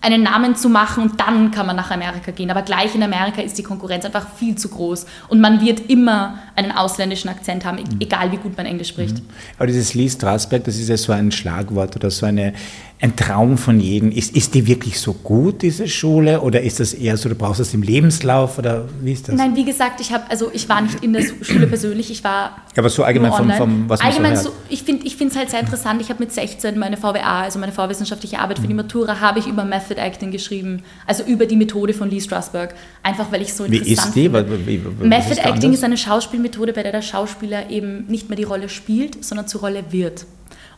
einen 0.00 0.22
Namen 0.22 0.54
zu 0.54 0.68
machen 0.68 1.02
und 1.02 1.20
dann 1.20 1.50
kann 1.50 1.66
man 1.66 1.74
nach 1.74 1.90
Amerika 1.90 2.30
gehen. 2.30 2.50
Aber 2.50 2.62
gleich 2.62 2.94
in 2.94 3.02
Amerika 3.02 3.42
ist 3.42 3.58
die 3.58 3.62
Konkurrenz 3.62 4.04
einfach 4.04 4.26
viel 4.36 4.54
zu 4.54 4.68
groß 4.68 5.06
und 5.28 5.40
man 5.40 5.60
wird 5.60 5.90
immer 5.90 6.38
einen 6.54 6.70
ausländischen 6.70 7.28
Akzent 7.28 7.64
haben, 7.64 7.78
mhm. 7.78 8.00
egal 8.00 8.30
wie 8.30 8.36
gut 8.36 8.56
man 8.56 8.66
Englisch 8.66 8.88
spricht. 8.88 9.18
Mhm. 9.18 9.28
Aber 9.56 9.66
dieses 9.66 9.94
Lee 9.94 10.08
Strasberg, 10.08 10.64
das 10.64 10.76
ist 10.76 10.88
ja 10.88 10.96
so 10.96 11.12
ein 11.12 11.32
Schlagwort 11.32 11.96
oder 11.96 12.10
so 12.10 12.26
eine, 12.26 12.52
ein 13.00 13.14
Traum 13.14 13.58
von 13.58 13.78
jedem. 13.78 14.10
Ist, 14.10 14.34
ist 14.34 14.54
die 14.54 14.66
wirklich 14.66 14.98
so 14.98 15.12
gut, 15.12 15.62
diese 15.62 15.86
Schule? 15.86 16.40
Oder 16.40 16.62
ist 16.62 16.80
das 16.80 16.94
eher 16.94 17.16
so, 17.16 17.28
du 17.28 17.36
brauchst 17.36 17.60
das 17.60 17.72
im 17.72 17.82
Lebenslauf? 17.82 18.58
Oder 18.58 18.88
wie 19.00 19.12
ist 19.12 19.28
das? 19.28 19.36
Nein, 19.36 19.54
wie 19.54 19.64
gesagt, 19.64 20.00
ich, 20.00 20.12
hab, 20.12 20.28
also 20.28 20.50
ich 20.52 20.68
war 20.68 20.80
nicht 20.80 21.04
in 21.04 21.12
der 21.12 21.22
Schule 21.42 21.68
persönlich, 21.68 22.10
ich 22.10 22.24
war. 22.24 22.62
Aber 22.76 22.88
so 22.88 23.04
allgemein 23.04 23.32
vom, 23.32 23.50
vom, 23.52 23.88
was 23.88 24.00
allgemein 24.00 24.36
so, 24.36 24.50
so 24.50 24.54
Ich 24.68 24.82
finde 24.82 25.06
es 25.06 25.36
halt 25.36 25.50
sehr 25.50 25.60
interessant. 25.60 26.00
Ich 26.00 26.08
habe 26.08 26.18
mit 26.18 26.32
16 26.32 26.76
meine 26.76 26.96
VWA, 26.96 27.42
also 27.42 27.60
meine 27.60 27.70
vorwissenschaftliche 27.70 28.40
Arbeit 28.40 28.58
für 28.58 28.66
die 28.66 28.74
mhm. 28.74 28.80
Matura, 28.80 29.20
habe 29.20 29.38
ich 29.38 29.46
über 29.46 29.64
Method 29.64 30.00
Acting 30.00 30.32
geschrieben. 30.32 30.82
Also 31.06 31.22
über 31.22 31.46
die 31.46 31.56
Methode 31.56 31.94
von 31.94 32.10
Lee 32.10 32.20
Strasberg. 32.20 32.74
Einfach 33.04 33.30
weil 33.30 33.42
ich 33.42 33.54
so 33.54 33.62
interessant 33.62 33.86
Wie 33.86 33.92
ist 33.92 34.14
die? 34.16 34.32
Wie, 34.32 34.66
wie, 34.66 34.84
wie, 35.00 35.06
Method 35.06 35.40
Acting 35.40 35.52
anders? 35.52 35.74
ist 35.74 35.84
eine 35.84 35.96
Schauspielmethode, 35.96 36.72
bei 36.72 36.82
der 36.82 36.90
der 36.90 37.02
Schauspieler 37.02 37.70
eben 37.70 38.06
nicht 38.08 38.28
mehr 38.28 38.36
die 38.36 38.42
Rolle 38.42 38.68
spielt, 38.68 39.24
sondern 39.24 39.46
zur 39.46 39.60
Rolle 39.60 39.84
wird. 39.90 40.26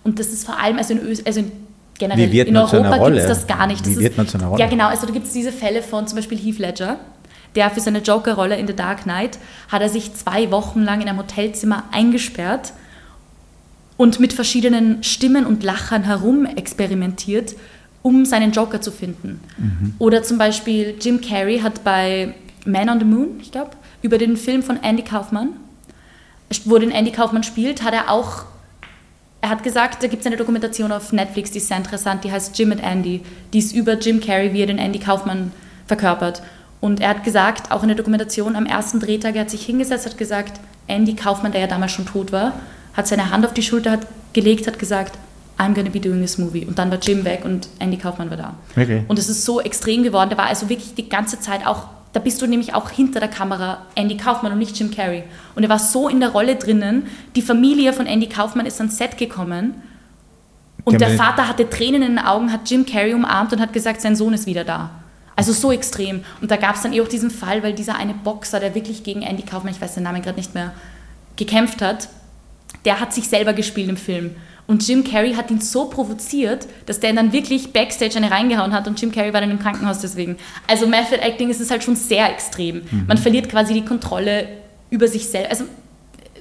Und 0.03 0.19
das 0.19 0.29
ist 0.29 0.45
vor 0.45 0.59
allem, 0.59 0.77
also 0.77 0.93
in, 0.95 1.01
Ös 1.01 1.25
also 1.25 1.41
in 1.41 1.53
generell 2.01 2.35
in 2.35 2.57
Europa 2.57 3.07
gibt 3.07 3.19
es 3.19 3.27
das 3.27 3.47
gar 3.47 3.69
nicht. 3.69 3.87
Das 3.87 3.93
Wie 3.93 4.01
wird 4.01 4.17
man 4.17 4.27
zu 4.27 4.39
einer 4.39 4.49
Rolle? 4.49 4.61
Ja, 4.61 4.69
genau. 4.69 4.89
Also 4.89 5.07
da 5.07 5.13
gibt 5.13 5.27
es 5.27 5.33
diese 5.33 5.53
Fälle 5.53 5.83
von 5.83 6.09
zum 6.09 6.17
Beispiel 6.17 6.37
Heath 6.37 6.59
Ledger, 6.59 6.97
der 7.55 7.71
für 7.71 7.81
seine 7.81 8.01
Joker-Rolle 8.01 8.57
in 8.57 8.67
The 8.67 8.75
Dark 8.75 9.05
Knight 9.05 9.39
hat 9.69 9.83
er 9.83 9.89
sich 9.89 10.15
zwei 10.15 10.51
Wochen 10.51 10.83
lang 10.83 11.01
in 11.01 11.09
einem 11.09 11.19
Hotelzimmer 11.19 11.85
eingesperrt 11.93 12.73
und 13.97 14.19
mit 14.19 14.33
verschiedenen 14.33 15.05
Stimmen 15.05 15.47
und 15.47 15.63
Lachern 15.63 16.05
herum 16.05 16.47
experimentiert, 16.47 17.55
um 18.03 18.25
seinen 18.25 18.53
Joker 18.53 18.81
zu 18.81 18.91
finden. 18.91 19.41
Mhm. 19.59 19.95
Oder 19.99 20.23
zum 20.23 20.39
Beispiel 20.39 20.95
Jim 21.01 21.21
Carrey 21.21 21.61
hat 21.61 21.85
bei 21.85 22.35
Man 22.65 22.89
on 22.89 22.99
the 22.99 23.05
Moon, 23.05 23.29
ich 23.41 23.53
glaube, 23.53 23.73
über 24.03 24.17
den 24.17 24.37
Film 24.37 24.63
von 24.63 24.83
Andy 24.83 25.03
Kaufman, 25.03 25.51
wo 26.65 26.79
den 26.79 26.91
Andy 26.91 27.13
Kaufman 27.13 27.43
spielt, 27.43 27.83
hat 27.83 27.93
er 27.93 28.11
auch 28.11 28.45
er 29.41 29.49
hat 29.49 29.63
gesagt, 29.63 30.03
da 30.03 30.07
gibt 30.07 30.21
es 30.21 30.27
eine 30.27 30.37
Dokumentation 30.37 30.93
auf 30.93 31.13
Netflix, 31.13 31.51
die 31.51 31.59
ist 31.59 31.69
sehr 31.69 31.77
interessant, 31.77 32.25
die 32.25 32.33
heißt 32.33 32.59
Jim 32.59 32.73
and 32.73 32.83
Andy. 32.83 33.23
Die 33.53 33.59
ist 33.59 33.75
über 33.75 33.99
Jim 33.99 34.21
Carrey, 34.21 34.53
wie 34.53 34.61
er 34.61 34.67
den 34.67 34.79
Andy 34.79 34.99
Kaufmann 34.99 35.53
verkörpert. 35.87 36.43
Und 36.81 37.01
er 37.01 37.11
hat 37.11 37.25
gesagt, 37.25 37.73
auch 37.73 37.83
in 37.83 37.89
der 37.89 37.97
Dokumentation 37.97 38.57
am 38.57 38.67
ersten 38.67 39.01
Drehtag, 39.01 39.35
er 39.37 39.43
hat 39.43 39.51
sich 39.51 39.65
hingesetzt, 39.65 40.07
hat 40.07 40.19
gesagt, 40.19 40.61
Andy 40.87 41.15
Kaufmann, 41.15 41.53
der 41.53 41.63
ja 41.63 41.67
damals 41.67 41.93
schon 41.93 42.07
tot 42.07 42.33
war, 42.33 42.53
hat 42.95 43.07
seine 43.07 43.31
Hand 43.31 43.47
auf 43.47 43.55
die 43.55 43.63
Schulter 43.63 43.93
hat, 43.93 44.07
gelegt, 44.33 44.67
hat 44.67 44.79
gesagt, 44.79 45.17
I'm 45.59 45.75
gonna 45.75 45.91
be 45.91 46.01
doing 46.01 46.21
this 46.21 46.39
movie. 46.39 46.65
Und 46.65 46.79
dann 46.79 46.91
war 46.91 46.99
Jim 46.99 47.25
weg 47.25 47.45
und 47.45 47.69
Andy 47.79 47.99
Kaufmann 47.99 48.31
war 48.31 48.37
da. 48.37 48.55
Okay. 48.77 49.05
Und 49.09 49.19
es 49.19 49.29
ist 49.29 49.45
so 49.45 49.61
extrem 49.61 50.03
geworden. 50.03 50.31
Der 50.31 50.39
war 50.39 50.47
also 50.47 50.69
wirklich 50.69 50.95
die 50.95 51.09
ganze 51.09 51.39
Zeit 51.39 51.67
auch 51.67 51.87
da 52.13 52.21
bist 52.21 52.43
du 52.43 52.47
nämlich 52.47 52.75
auch 52.75 52.91
hinter 52.91 53.21
der 53.21 53.29
Kamera 53.29 53.87
Andy 53.95 54.17
Kaufmann 54.17 54.53
und 54.53 54.59
nicht 54.59 54.79
Jim 54.79 54.91
Carrey. 54.91 55.23
Und 55.55 55.63
er 55.63 55.69
war 55.69 55.79
so 55.79 56.09
in 56.09 56.21
der 56.21 56.31
Rolle 56.31 56.57
drinnen. 56.57 57.07
Die 57.37 57.43
Familie 57.43 57.93
von 57.93 58.07
Andy 58.07 58.29
Kaufmann 58.29 58.67
ist 58.67 58.81
ans 58.81 58.99
Set 58.99 59.17
gekommen. 59.17 59.75
Und 60.85 61.01
der 61.01 61.11
Vater 61.11 61.47
hatte 61.47 61.69
Tränen 61.69 62.03
in 62.03 62.17
den 62.17 62.19
Augen, 62.19 62.53
hat 62.53 62.69
Jim 62.69 62.85
Carrey 62.85 63.15
umarmt 63.15 63.53
und 63.53 63.61
hat 63.61 63.73
gesagt, 63.73 64.01
sein 64.01 64.17
Sohn 64.17 64.33
ist 64.33 64.47
wieder 64.47 64.65
da. 64.65 64.91
Also 65.37 65.53
so 65.53 65.71
extrem. 65.71 66.25
Und 66.41 66.51
da 66.51 66.57
gab 66.57 66.75
es 66.75 66.83
dann 66.83 66.93
eh 66.93 67.01
auch 67.01 67.09
diesen 67.09 67.31
Fall, 67.31 67.63
weil 67.63 67.75
dieser 67.75 67.97
eine 67.97 68.15
Boxer, 68.15 68.61
der 68.61 68.75
wirklich 68.75 69.05
gegen 69.05 69.23
Andy 69.23 69.43
Kaufmann, 69.43 69.73
ich 69.73 69.81
weiß 69.81 69.95
den 69.95 70.03
Namen 70.03 70.23
gerade 70.23 70.39
nicht 70.39 70.55
mehr, 70.55 70.73
gekämpft 71.37 71.81
hat, 71.81 72.09
der 72.85 73.01
hat 73.01 73.15
sich 73.15 73.29
selber 73.29 73.53
gespielt 73.53 73.89
im 73.89 73.97
Film. 73.97 74.35
Und 74.71 74.87
Jim 74.87 75.03
Carrey 75.03 75.35
hat 75.35 75.51
ihn 75.51 75.61
so 75.61 75.87
provoziert, 75.87 76.69
dass 76.87 77.01
der 77.01 77.11
ihn 77.11 77.17
dann 77.17 77.33
wirklich 77.33 77.73
backstage 77.73 78.15
eine 78.15 78.31
reingehauen 78.31 78.73
hat 78.73 78.87
und 78.87 79.01
Jim 79.01 79.11
Carrey 79.11 79.33
war 79.33 79.41
dann 79.41 79.51
im 79.51 79.59
Krankenhaus 79.59 79.99
deswegen. 79.99 80.37
Also 80.69 80.87
Method 80.87 81.17
Acting 81.17 81.51
ist 81.51 81.61
es 81.61 81.73
halt 81.73 81.83
schon 81.83 81.97
sehr 81.97 82.31
extrem. 82.31 82.77
Mhm. 82.89 83.07
Man 83.09 83.19
verliert 83.19 83.49
quasi 83.49 83.75
die 83.75 83.85
Kontrolle 83.85 84.47
über 84.89 85.09
sich 85.09 85.27
selbst. 85.27 85.51
Also 85.51 85.65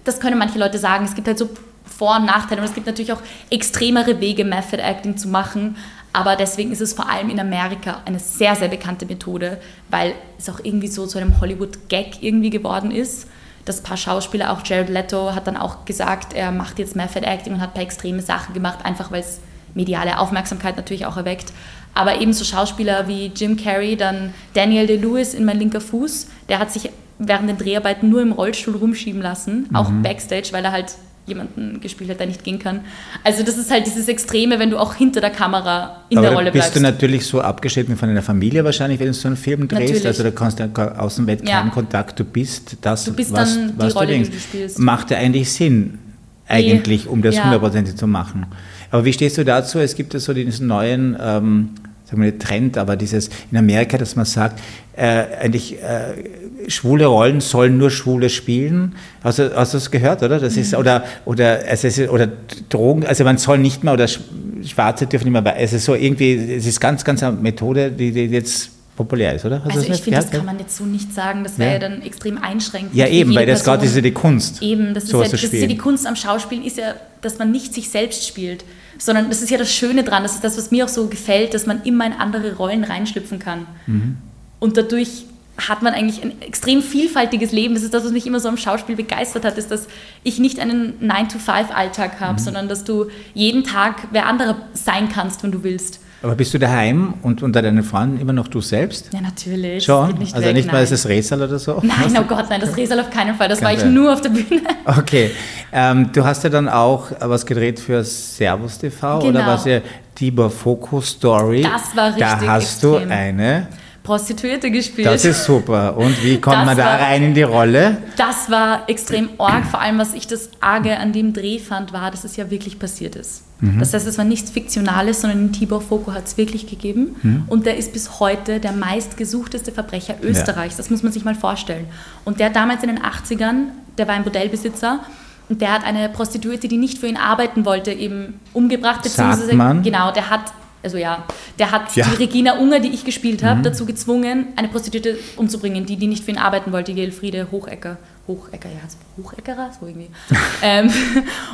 das 0.04 0.20
können 0.20 0.38
manche 0.38 0.60
Leute 0.60 0.78
sagen. 0.78 1.06
Es 1.06 1.16
gibt 1.16 1.28
halt 1.28 1.40
so 1.40 1.50
Vor- 1.86 2.18
und 2.18 2.28
Nachteile 2.28 2.62
und 2.62 2.68
es 2.68 2.76
gibt 2.76 2.86
natürlich 2.86 3.12
auch 3.12 3.22
extremere 3.50 4.22
Wege, 4.22 4.46
Method 4.46 4.78
Acting 4.78 5.18
zu 5.18 5.28
machen. 5.28 5.76
Aber 6.14 6.36
deswegen 6.36 6.72
ist 6.72 6.82
es 6.82 6.94
vor 6.94 7.10
allem 7.10 7.32
in 7.32 7.40
Amerika 7.40 8.04
eine 8.06 8.20
sehr, 8.20 8.56
sehr 8.56 8.68
bekannte 8.68 9.08
Methode, 9.08 9.60
weil 9.90 10.14
es 10.38 10.48
auch 10.52 10.60
irgendwie 10.62 10.88
so 10.88 11.08
zu 11.08 11.18
einem 11.18 11.42
Hollywood-Gag 11.42 12.22
irgendwie 12.22 12.52
geworden 12.52 12.92
ist 12.92 13.26
dass 13.70 13.82
ein 13.82 13.84
paar 13.84 13.98
Schauspieler, 13.98 14.52
auch 14.52 14.66
Jared 14.66 14.90
Leto, 14.90 15.36
hat 15.36 15.46
dann 15.48 15.56
auch 15.56 15.86
gesagt, 15.86 16.34
er 16.34 16.52
macht 16.52 16.80
jetzt 16.80 16.96
Method 16.96 17.26
Acting 17.26 17.54
und 17.54 17.62
hat 17.62 17.70
ein 17.70 17.74
paar 17.74 17.84
extreme 17.84 18.22
Sachen 18.22 18.54
gemacht, 18.54 18.80
einfach 18.84 19.12
weil 19.12 19.22
es 19.22 19.40
mediale 19.76 20.18
Aufmerksamkeit 20.18 20.76
natürlich 20.76 21.06
auch 21.06 21.18
erweckt. 21.18 21.54
Aber 21.94 22.20
ebenso 22.20 22.44
Schauspieler 22.44 23.08
wie 23.08 23.28
Jim 23.28 23.58
Carrey, 23.58 23.96
dann 23.96 24.34
Daniel 24.54 24.88
Day-Lewis 24.88 25.34
in 25.34 25.46
Mein 25.46 25.60
linker 25.60 25.82
Fuß, 25.82 26.28
der 26.50 26.60
hat 26.60 26.72
sich 26.72 26.90
während 27.20 27.50
den 27.50 27.58
Dreharbeiten 27.58 28.10
nur 28.10 28.22
im 28.22 28.32
Rollstuhl 28.32 28.76
rumschieben 28.76 29.22
lassen, 29.22 29.68
mhm. 29.70 29.76
auch 29.76 29.90
backstage, 30.02 30.50
weil 30.52 30.66
er 30.66 30.72
halt 30.72 30.96
jemanden 31.30 31.80
gespielt 31.80 32.10
hat, 32.10 32.20
der 32.20 32.28
nicht 32.28 32.44
gehen 32.44 32.60
kann. 32.60 32.82
Also 33.24 33.44
das 33.44 33.58
ist 33.58 33.72
halt 33.72 33.86
dieses 33.86 34.08
Extreme, 34.08 34.60
wenn 34.60 34.70
du 34.70 34.78
auch 34.78 34.96
hinter 34.96 35.22
der 35.22 35.30
Kamera 35.30 36.04
in 36.10 36.18
Aber 36.18 36.28
der 36.28 36.36
Rolle 36.36 36.52
bist 36.52 36.74
bleibst. 36.74 36.76
du 36.76 36.82
natürlich 36.82 37.26
so 37.26 37.40
abgeschnitten 37.42 37.96
von 37.96 38.10
deiner 38.10 38.22
Familie 38.22 38.64
wahrscheinlich, 38.66 39.00
wenn 39.00 39.08
du 39.08 39.14
so 39.14 39.28
einen 39.30 39.38
Film 39.38 39.68
drehst. 39.68 39.82
Natürlich. 39.84 40.06
Also 40.08 40.24
da 40.24 40.32
kannst 40.32 40.60
du 40.60 41.00
Außenwelt 41.00 41.48
Ja. 41.48 41.60
keinen 41.62 41.72
Kontakt. 41.72 42.20
Du 42.20 42.26
bist 42.26 42.76
das, 42.82 43.06
Du 43.06 43.14
bist 43.14 43.32
was, 43.32 43.56
dann 43.56 43.68
die 43.70 43.74
was 43.78 43.96
Rolle, 43.96 44.08
du 44.08 44.12
die 44.14 44.20
denkst. 44.24 44.30
du 44.36 44.40
spielst. 44.40 44.80
Macht 44.80 45.12
ja 45.12 45.18
eigentlich 45.18 45.52
Sinn, 45.52 46.00
eigentlich, 46.48 47.08
um 47.08 47.22
das 47.22 47.36
Ja. 47.36 47.44
hundertprozentig 47.46 47.96
zu 47.96 48.08
machen. 48.08 48.46
Aber 48.92 49.06
wie 49.06 49.14
stehst 49.14 49.38
du 49.38 49.46
dazu? 49.46 49.80
Es 49.80 49.96
gibt 49.96 50.14
ja 50.14 50.20
so 50.20 50.34
diesen 50.34 50.68
neuen, 50.68 51.16
ähm, 51.22 51.70
sagen 52.10 52.22
wir 52.22 52.32
nicht 52.32 52.42
Trend, 52.42 52.78
aber 52.78 52.96
dieses 52.96 53.30
in 53.51 53.58
Amerika, 53.58 53.98
dass 53.98 54.16
man 54.16 54.25
sagt, 54.25 54.60
äh, 54.96 55.25
eigentlich 55.42 55.82
äh, 55.82 56.70
schwule 56.70 57.06
Rollen 57.06 57.39
sollen 57.39 57.78
nur 57.78 57.92
Schwule 57.92 58.30
spielen. 58.30 58.96
Hast 59.24 59.39
du, 59.39 59.56
hast 59.56 59.74
du 59.74 59.78
das 59.78 59.92
gehört, 59.92 60.24
oder? 60.24 60.39
Das 60.39 60.58
ist, 60.58 60.74
oder, 60.75 61.04
oder, 61.25 61.60
also 61.70 61.88
es 61.88 61.98
ist, 61.98 62.10
oder 62.10 62.28
Drogen, 62.70 63.06
also 63.06 63.24
man 63.24 63.38
soll 63.38 63.60
nicht 63.60 63.84
mehr, 63.84 63.94
oder 63.94 64.06
Sch- 64.06 64.20
Schwarze 64.66 65.06
dürfen 65.06 65.32
nicht 65.32 65.44
mehr, 65.44 65.56
es 65.60 65.74
ist 65.74 65.86
so 65.86 65.96
irgendwie, 65.96 66.34
es 66.56 66.66
ist 66.66 66.80
ganz, 66.80 67.04
ganz 67.06 67.24
eine 67.24 67.38
Methode, 67.38 67.92
die, 67.92 68.12
die 68.12 68.25
jetzt 68.25 68.72
populär 69.00 69.34
ist, 69.34 69.46
oder? 69.46 69.63
Hast 69.63 69.77
Also 69.77 69.91
ich 69.94 70.01
finde, 70.01 70.20
das 70.20 70.29
kann 70.29 70.44
man 70.44 70.60
jetzt 70.60 70.75
so 70.75 70.84
nicht 70.84 71.13
sagen. 71.13 71.46
Das 71.46 71.58
wäre 71.58 71.70
Ja. 71.70 71.74
ja. 71.75 71.79
dann 71.79 72.01
extrem 72.01 72.38
einschränkend. 72.38 72.94
Ja, 72.94 73.08
eben, 73.08 73.34
weil 73.34 73.46
das 73.46 73.63
gerade 73.63 73.86
ist 73.86 73.96
ja 73.96 74.01
die 74.01 74.12
Kunst. 74.12 74.62
Eben, 74.62 74.94
das, 74.94 75.06
ist 75.06 75.13
ja, 75.13 75.20
das 75.24 75.41
ist 75.41 75.53
ja 75.53 75.68
die 75.68 75.77
Kunst 75.77 76.06
am 76.06 76.18
Schauspielen, 76.18 76.65
ist 76.65 76.75
ja, 76.77 76.96
dass 77.22 77.39
man 77.39 77.50
nicht 77.50 77.74
sich 77.74 77.89
selbst 77.89 78.27
spielt, 78.27 78.65
sondern 78.98 79.29
das 79.29 79.41
ist 79.41 79.51
ja 79.51 79.58
das 79.58 79.72
Schöne 79.72 80.03
dran, 80.03 80.24
das 80.24 80.34
ist 80.36 80.44
das, 80.44 80.58
was 80.58 80.70
mir 80.70 80.84
auch 80.84 80.89
so 80.89 81.08
gefällt, 81.08 81.53
dass 81.53 81.65
man 81.65 81.82
immer 81.84 82.06
in 82.08 82.12
andere 82.12 82.58
Rollen 82.58 82.84
reinschlüpfen 82.84 83.39
kann. 83.39 83.68
Mhm. 83.88 84.18
Und 84.60 84.75
dadurch 84.75 85.24
hat 85.70 85.82
man 85.82 85.94
eigentlich 85.94 86.22
ein 86.22 86.41
extrem 86.41 86.82
vielfältiges 86.82 87.53
Leben. 87.53 87.75
Das 87.75 87.84
ist 87.84 87.94
das, 87.94 88.03
was 88.03 88.12
mich 88.12 88.27
immer 88.27 88.41
so 88.41 88.50
am 88.50 88.58
Schauspiel 88.58 88.98
begeistert 88.98 89.46
hat, 89.46 89.58
ist, 89.58 89.72
dass 89.72 89.88
ich 90.24 90.39
nicht 90.39 90.60
einen 90.60 91.00
9-to-5-Alltag 91.01 92.20
habe, 92.20 92.34
Mhm. 92.34 92.44
sondern 92.44 92.68
dass 92.68 92.84
du 92.84 93.06
jeden 93.34 93.63
Tag 93.63 94.10
wer 94.12 94.25
anderer 94.25 94.58
sein 94.74 95.08
kannst, 95.08 95.41
wenn 95.44 95.51
du 95.53 95.63
willst. 95.63 96.01
Aber 96.22 96.36
bist 96.36 96.54
du 96.54 96.58
daheim 96.60 97.14
und 97.22 97.42
unter 97.44 97.62
deinen 97.62 97.82
Freunden 97.82 98.20
immer 98.20 98.34
noch 98.34 98.50
du 98.50 98.60
selbst? 98.60 99.10
Ja, 99.14 99.22
natürlich. 99.22 99.86
Schon? 99.86 100.18
nicht 100.18 100.36
also 100.36 100.46
weg, 100.48 100.54
nicht 100.56 100.68
mal 100.68 100.74
nein. 100.74 100.84
ist 100.84 100.92
es 100.92 101.08
Rätsel 101.08 101.42
oder 101.42 101.58
so? 101.60 101.80
Nein, 101.82 102.14
oh 102.20 102.24
Gott, 102.24 102.46
nein, 102.50 102.60
das 102.60 102.76
Resal 102.76 103.00
auf 103.00 103.10
keinen 103.10 103.36
Fall. 103.36 103.48
Das 103.48 103.62
war 103.62 103.72
ich 103.72 103.80
Fall. 103.80 103.90
nur 103.90 104.12
auf 104.14 104.22
der 104.22 104.30
Bühne. 104.30 104.62
Okay. 104.86 105.32
Ähm, 105.72 106.12
du 106.12 106.26
hast 106.26 106.44
ja 106.44 106.50
dann 106.50 106.68
auch 106.68 107.06
was 107.22 107.46
gedreht 107.46 107.80
für 107.80 108.04
Servus 108.04 108.80
TV 108.80 109.20
oder 109.20 109.32
Genau. 109.32 109.46
was 109.48 109.66
ja 109.66 109.80
Tibor 110.16 110.50
Focus 110.50 111.10
Story. 111.12 111.62
Das 111.62 111.96
war 111.96 112.12
Da 112.18 112.34
richtig 112.34 112.50
hast 112.50 112.84
extrem. 112.84 113.08
du 113.08 113.14
eine. 113.14 113.68
Prostituierte 114.10 114.72
gespielt. 114.72 115.06
Das 115.08 115.24
ist 115.24 115.46
super. 115.46 115.96
Und 115.96 116.24
wie 116.24 116.42
kommt 116.42 116.56
Das 116.58 116.66
man 116.66 116.75
da 116.78 116.86
war- 116.86 117.00
rein 117.00 117.22
in 117.24 117.34
die 117.36 117.44
Rolle? 117.44 117.98
Das 118.18 118.50
war 118.50 118.89
extrem 118.89 119.30
arg. 119.38 119.66
Vor 119.68 119.80
allem, 119.80 120.00
was 120.00 120.16
ich 120.16 120.25
das 120.25 120.50
Arge 120.62 120.98
an 120.98 121.13
dem 121.13 121.32
Dreh 121.34 121.60
fand, 121.60 121.94
war, 121.94 122.10
dass 122.10 122.24
es 122.24 122.36
ja 122.36 122.50
wirklich 122.50 122.80
passiert 122.80 123.16
ist. 123.16 123.44
Das 123.78 123.94
heißt, 123.94 124.08
es 124.08 124.18
war 124.18 124.25
nichts 124.25 124.50
Fiktionales, 124.51 125.22
sondern 125.22 125.39
den 125.48 125.51
Tibor 125.54 125.82
Foko 125.82 126.13
hat 126.13 126.25
es 126.25 126.38
wirklich 126.38 126.66
gegeben. 126.66 127.44
Und 127.50 127.66
der 127.68 127.78
ist 127.78 127.94
bis 127.94 128.20
heute 128.20 128.60
der 128.60 128.72
meistgesuchteste 128.72 129.72
Verbrecher 129.72 130.16
Österreichs. 130.24 130.78
Das 130.78 130.89
muss 130.89 131.04
man 131.04 131.12
sich 131.12 131.24
mal 131.24 131.36
vorstellen. 131.36 131.86
Und 132.25 132.39
der 132.39 132.50
damals 132.50 132.82
in 132.84 132.89
den 132.89 133.00
80ern, 133.04 133.66
der 134.00 134.08
war 134.08 134.16
ein 134.16 134.24
Bordellbesitzer. 134.24 135.01
Und 135.50 135.62
der 135.62 135.74
hat 135.74 135.84
eine 135.84 136.10
Prostituierte, 136.10 136.68
die 136.68 136.78
nicht 136.78 136.98
für 137.00 137.08
ihn 137.08 137.18
arbeiten 137.18 137.66
wollte, 137.66 137.92
eben 137.92 138.39
umgebracht. 138.54 139.04
Sagt 139.04 139.16
beziehungsweise- 139.18 139.56
man? 139.56 139.84
Genau, 139.84 140.12
der 140.12 140.30
hat, 140.30 140.42
also 140.84 140.98
ja, 140.98 141.26
der 141.58 141.72
hat 141.72 141.96
Ja. 141.96 142.06
Mhm. 142.06 142.12
die 142.12 142.16
Regina 142.18 142.58
Unger, 142.58 142.80
die 142.80 142.90
ich 142.90 143.04
gespielt 143.06 143.44
habe, 143.44 143.62
dazu 143.62 143.86
gezwungen, 143.86 144.48
eine 144.56 144.68
Prostituierte 144.70 145.18
umzubringen, 145.36 145.86
die, 145.86 145.98
die 145.98 146.08
nicht 146.08 146.24
für 146.24 146.32
ihn 146.32 146.38
arbeiten 146.38 146.72
wollte, 146.72 146.94
die 146.94 147.02
Elfriede 147.02 147.48
Hochecker. 147.52 147.98
Hochecker, 148.28 148.70
ja, 148.70 149.24
Hocheckerer, 149.24 149.72
so 149.80 149.88
irgendwie. 149.88 150.10
ähm, 150.62 150.92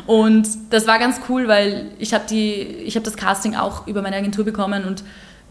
und 0.05 0.48
das 0.70 0.86
war 0.88 1.00
ganz 1.00 1.22
cool, 1.29 1.48
weil 1.48 1.91
ich 2.00 2.13
habe 2.13 2.25
hab 2.25 3.03
das 3.03 3.15
Casting 3.15 3.55
auch 3.55 3.88
über 3.88 4.01
meine 4.01 4.17
Agentur 4.17 4.44
bekommen 4.44 4.84
und 4.84 5.03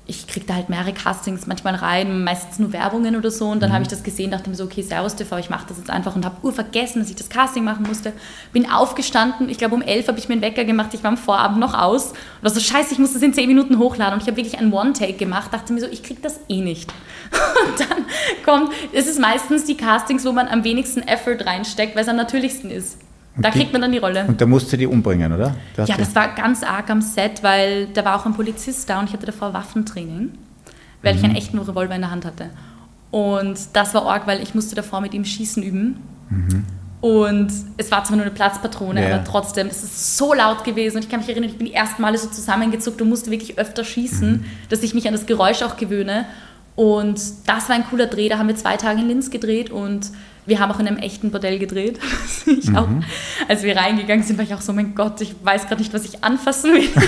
ich 0.07 0.27
kriege 0.27 0.45
da 0.45 0.55
halt 0.55 0.69
mehrere 0.69 0.93
Castings 0.93 1.47
manchmal 1.47 1.75
rein, 1.77 2.25
meistens 2.25 2.59
nur 2.59 2.75
Werbungen 2.75 3.17
oder 3.17 3.31
so. 3.31 3.49
Und 3.49 3.63
dann 3.63 3.73
habe 3.73 3.83
ich 3.83 3.89
das 3.89 4.03
gesehen, 4.03 4.31
dachte 4.31 4.51
mir 4.51 4.57
so, 4.57 4.65
okay, 4.65 4.83
Servus 4.83 5.15
TV, 5.17 5.39
ich 5.39 5.49
mache 5.49 5.67
das 5.69 5.79
jetzt 5.79 5.89
einfach 5.89 6.15
und 6.15 6.27
habe 6.27 6.37
ur 6.43 6.53
vergessen, 6.53 6.99
dass 7.01 7.09
ich 7.09 7.17
das 7.17 7.31
Casting 7.31 7.65
machen 7.65 7.87
musste. 7.87 8.13
Bin 8.53 8.71
aufgestanden, 8.71 9.49
ich 9.49 9.57
glaube 9.57 9.75
um 9.75 9.81
elf 9.81 10.07
habe 10.09 10.19
ich 10.19 10.29
mir 10.29 10.35
einen 10.35 10.43
Wecker 10.43 10.65
gemacht, 10.65 10.91
ich 10.93 11.03
war 11.03 11.11
am 11.11 11.17
Vorabend 11.17 11.59
noch 11.59 11.73
aus. 11.73 12.11
Und 12.11 12.43
war 12.43 12.51
so, 12.51 12.61
scheiße, 12.61 12.93
ich 12.93 12.99
muss 12.99 13.15
das 13.15 13.23
in 13.23 13.33
zehn 13.33 13.49
Minuten 13.49 13.79
hochladen. 13.79 14.15
Und 14.15 14.21
ich 14.21 14.27
habe 14.27 14.37
wirklich 14.37 14.59
ein 14.59 14.71
One-Take 14.71 15.15
gemacht, 15.15 15.55
dachte 15.55 15.73
mir 15.73 15.81
so, 15.81 15.87
ich 15.87 16.03
kriege 16.03 16.21
das 16.21 16.39
eh 16.49 16.61
nicht. 16.61 16.93
Und 17.67 17.81
dann 17.81 18.05
kommt, 18.45 18.75
es 18.93 19.07
ist 19.07 19.19
meistens 19.19 19.65
die 19.65 19.77
Castings, 19.77 20.27
wo 20.27 20.33
man 20.33 20.49
am 20.49 20.65
wenigsten 20.65 21.01
Effort 21.01 21.47
reinsteckt, 21.47 21.97
weil 21.97 22.03
es 22.03 22.09
am 22.09 22.17
natürlichsten 22.17 22.71
ist. 22.71 22.99
Da 23.37 23.51
die- 23.51 23.59
kriegt 23.59 23.73
man 23.73 23.83
dann 23.83 23.91
die 23.93 23.99
Rolle. 23.99 24.25
Und 24.27 24.41
da 24.41 24.47
musst 24.47 24.73
du 24.73 24.77
die 24.77 24.87
umbringen, 24.87 25.33
oder? 25.33 25.57
Hast 25.77 25.89
Ja, 25.89 25.97
das 25.97 26.15
war 26.15 26.29
ganz 26.35 26.63
arg 26.63 26.89
am 26.91 27.01
Set, 27.03 27.43
weil 27.43 27.87
da 27.87 28.05
war 28.05 28.17
auch 28.21 28.27
ein 28.27 28.35
Polizist 28.35 28.89
da 28.89 29.01
und 29.01 29.07
ich 29.09 29.13
hatte 29.13 29.27
davor 29.27 29.53
Waffentraining, 29.53 30.31
weil 31.03 31.17
ich 31.17 31.25
einen 31.25 31.35
echten 31.35 31.59
Revolver 31.59 31.95
in 31.95 32.03
der 32.03 32.11
Hand 32.11 32.25
hatte. 32.25 32.51
Und 33.11 33.59
das 33.73 33.93
war 33.95 34.07
arg, 34.07 34.27
weil 34.27 34.41
ich 34.43 34.55
musste 34.55 34.75
davor 34.77 35.01
mit 35.01 35.15
ihm 35.15 35.25
Schießen 35.25 35.63
üben. 35.63 35.97
Und 37.01 37.53
es 37.77 37.91
war 37.91 38.03
zwar 38.05 38.17
nur 38.17 38.25
eine 38.25 38.35
Platzpatrone, 38.35 39.07
Ja. 39.09 39.17
aber 39.17 39.25
trotzdem, 39.25 39.67
es 39.67 39.83
ist 39.85 40.17
so 40.17 40.33
laut 40.33 40.65
gewesen. 40.65 40.97
Und 40.97 41.03
ich 41.05 41.11
kann 41.11 41.21
mich 41.21 41.29
erinnern, 41.29 41.51
ich 41.51 41.59
bin 41.59 41.67
die 41.67 41.75
ersten 41.75 42.01
Male 42.01 42.17
so 42.17 42.29
zusammengezuckt 42.29 43.03
und 43.03 43.09
musste 43.11 43.31
wirklich 43.31 43.59
öfter 43.59 43.85
schießen, 43.85 44.45
dass 44.71 44.83
ich 44.83 44.95
mich 44.95 45.07
an 45.07 45.13
das 45.13 45.27
Geräusch 45.27 45.63
auch 45.63 45.77
gewöhne. 45.77 46.25
Und 46.77 47.21
das 47.47 47.69
war 47.69 47.77
ein 47.77 47.85
cooler 47.91 48.07
Dreh. 48.07 48.29
Da 48.29 48.39
haben 48.39 48.49
wir 48.49 48.57
zwei 48.57 48.77
Tage 48.79 49.01
in 49.03 49.09
Linz 49.09 49.31
gedreht 49.31 49.71
und 49.71 50.11
wir 50.47 50.59
haben 50.59 50.71
auch 50.71 50.81
in 50.81 50.87
einem 50.87 50.99
echten 50.99 51.31
Bordell 51.31 51.59
gedreht. 51.59 51.99
ich 52.47 52.75
auch, 52.77 52.89
als 53.49 53.63
wir 53.63 53.77
reingegangen 53.77 54.25
sind, 54.25 54.37
war 54.39 54.45
ich 54.45 54.55
auch 54.55 54.61
so, 54.61 54.73
mein 54.73 54.95
Gott, 54.95 55.21
ich 55.21 55.35
weiß 55.43 55.67
gerade 55.67 55.81
nicht, 55.81 55.93
was 55.95 56.05
ich 56.05 56.23
anfassen 56.25 56.75
will. 56.75 56.89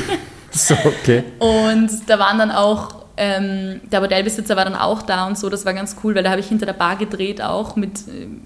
So, 0.53 0.75
okay. 0.75 1.23
Und 1.39 1.91
da 2.09 2.19
waren 2.19 2.39
dann 2.39 2.51
auch, 2.51 3.05
ähm, 3.19 3.81
der 3.93 3.99
Bordellbesitzer 3.99 4.57
war 4.57 4.65
dann 4.65 4.75
auch 4.75 5.03
da 5.03 5.27
und 5.27 5.37
so, 5.37 5.51
das 5.51 5.67
war 5.67 5.75
ganz 5.75 5.97
cool, 6.03 6.15
weil 6.15 6.23
da 6.23 6.31
habe 6.31 6.41
ich 6.41 6.47
hinter 6.47 6.65
der 6.65 6.73
Bar 6.73 6.97
gedreht 6.97 7.43
auch 7.43 7.77
mit, 7.77 8.09
ähm, 8.09 8.43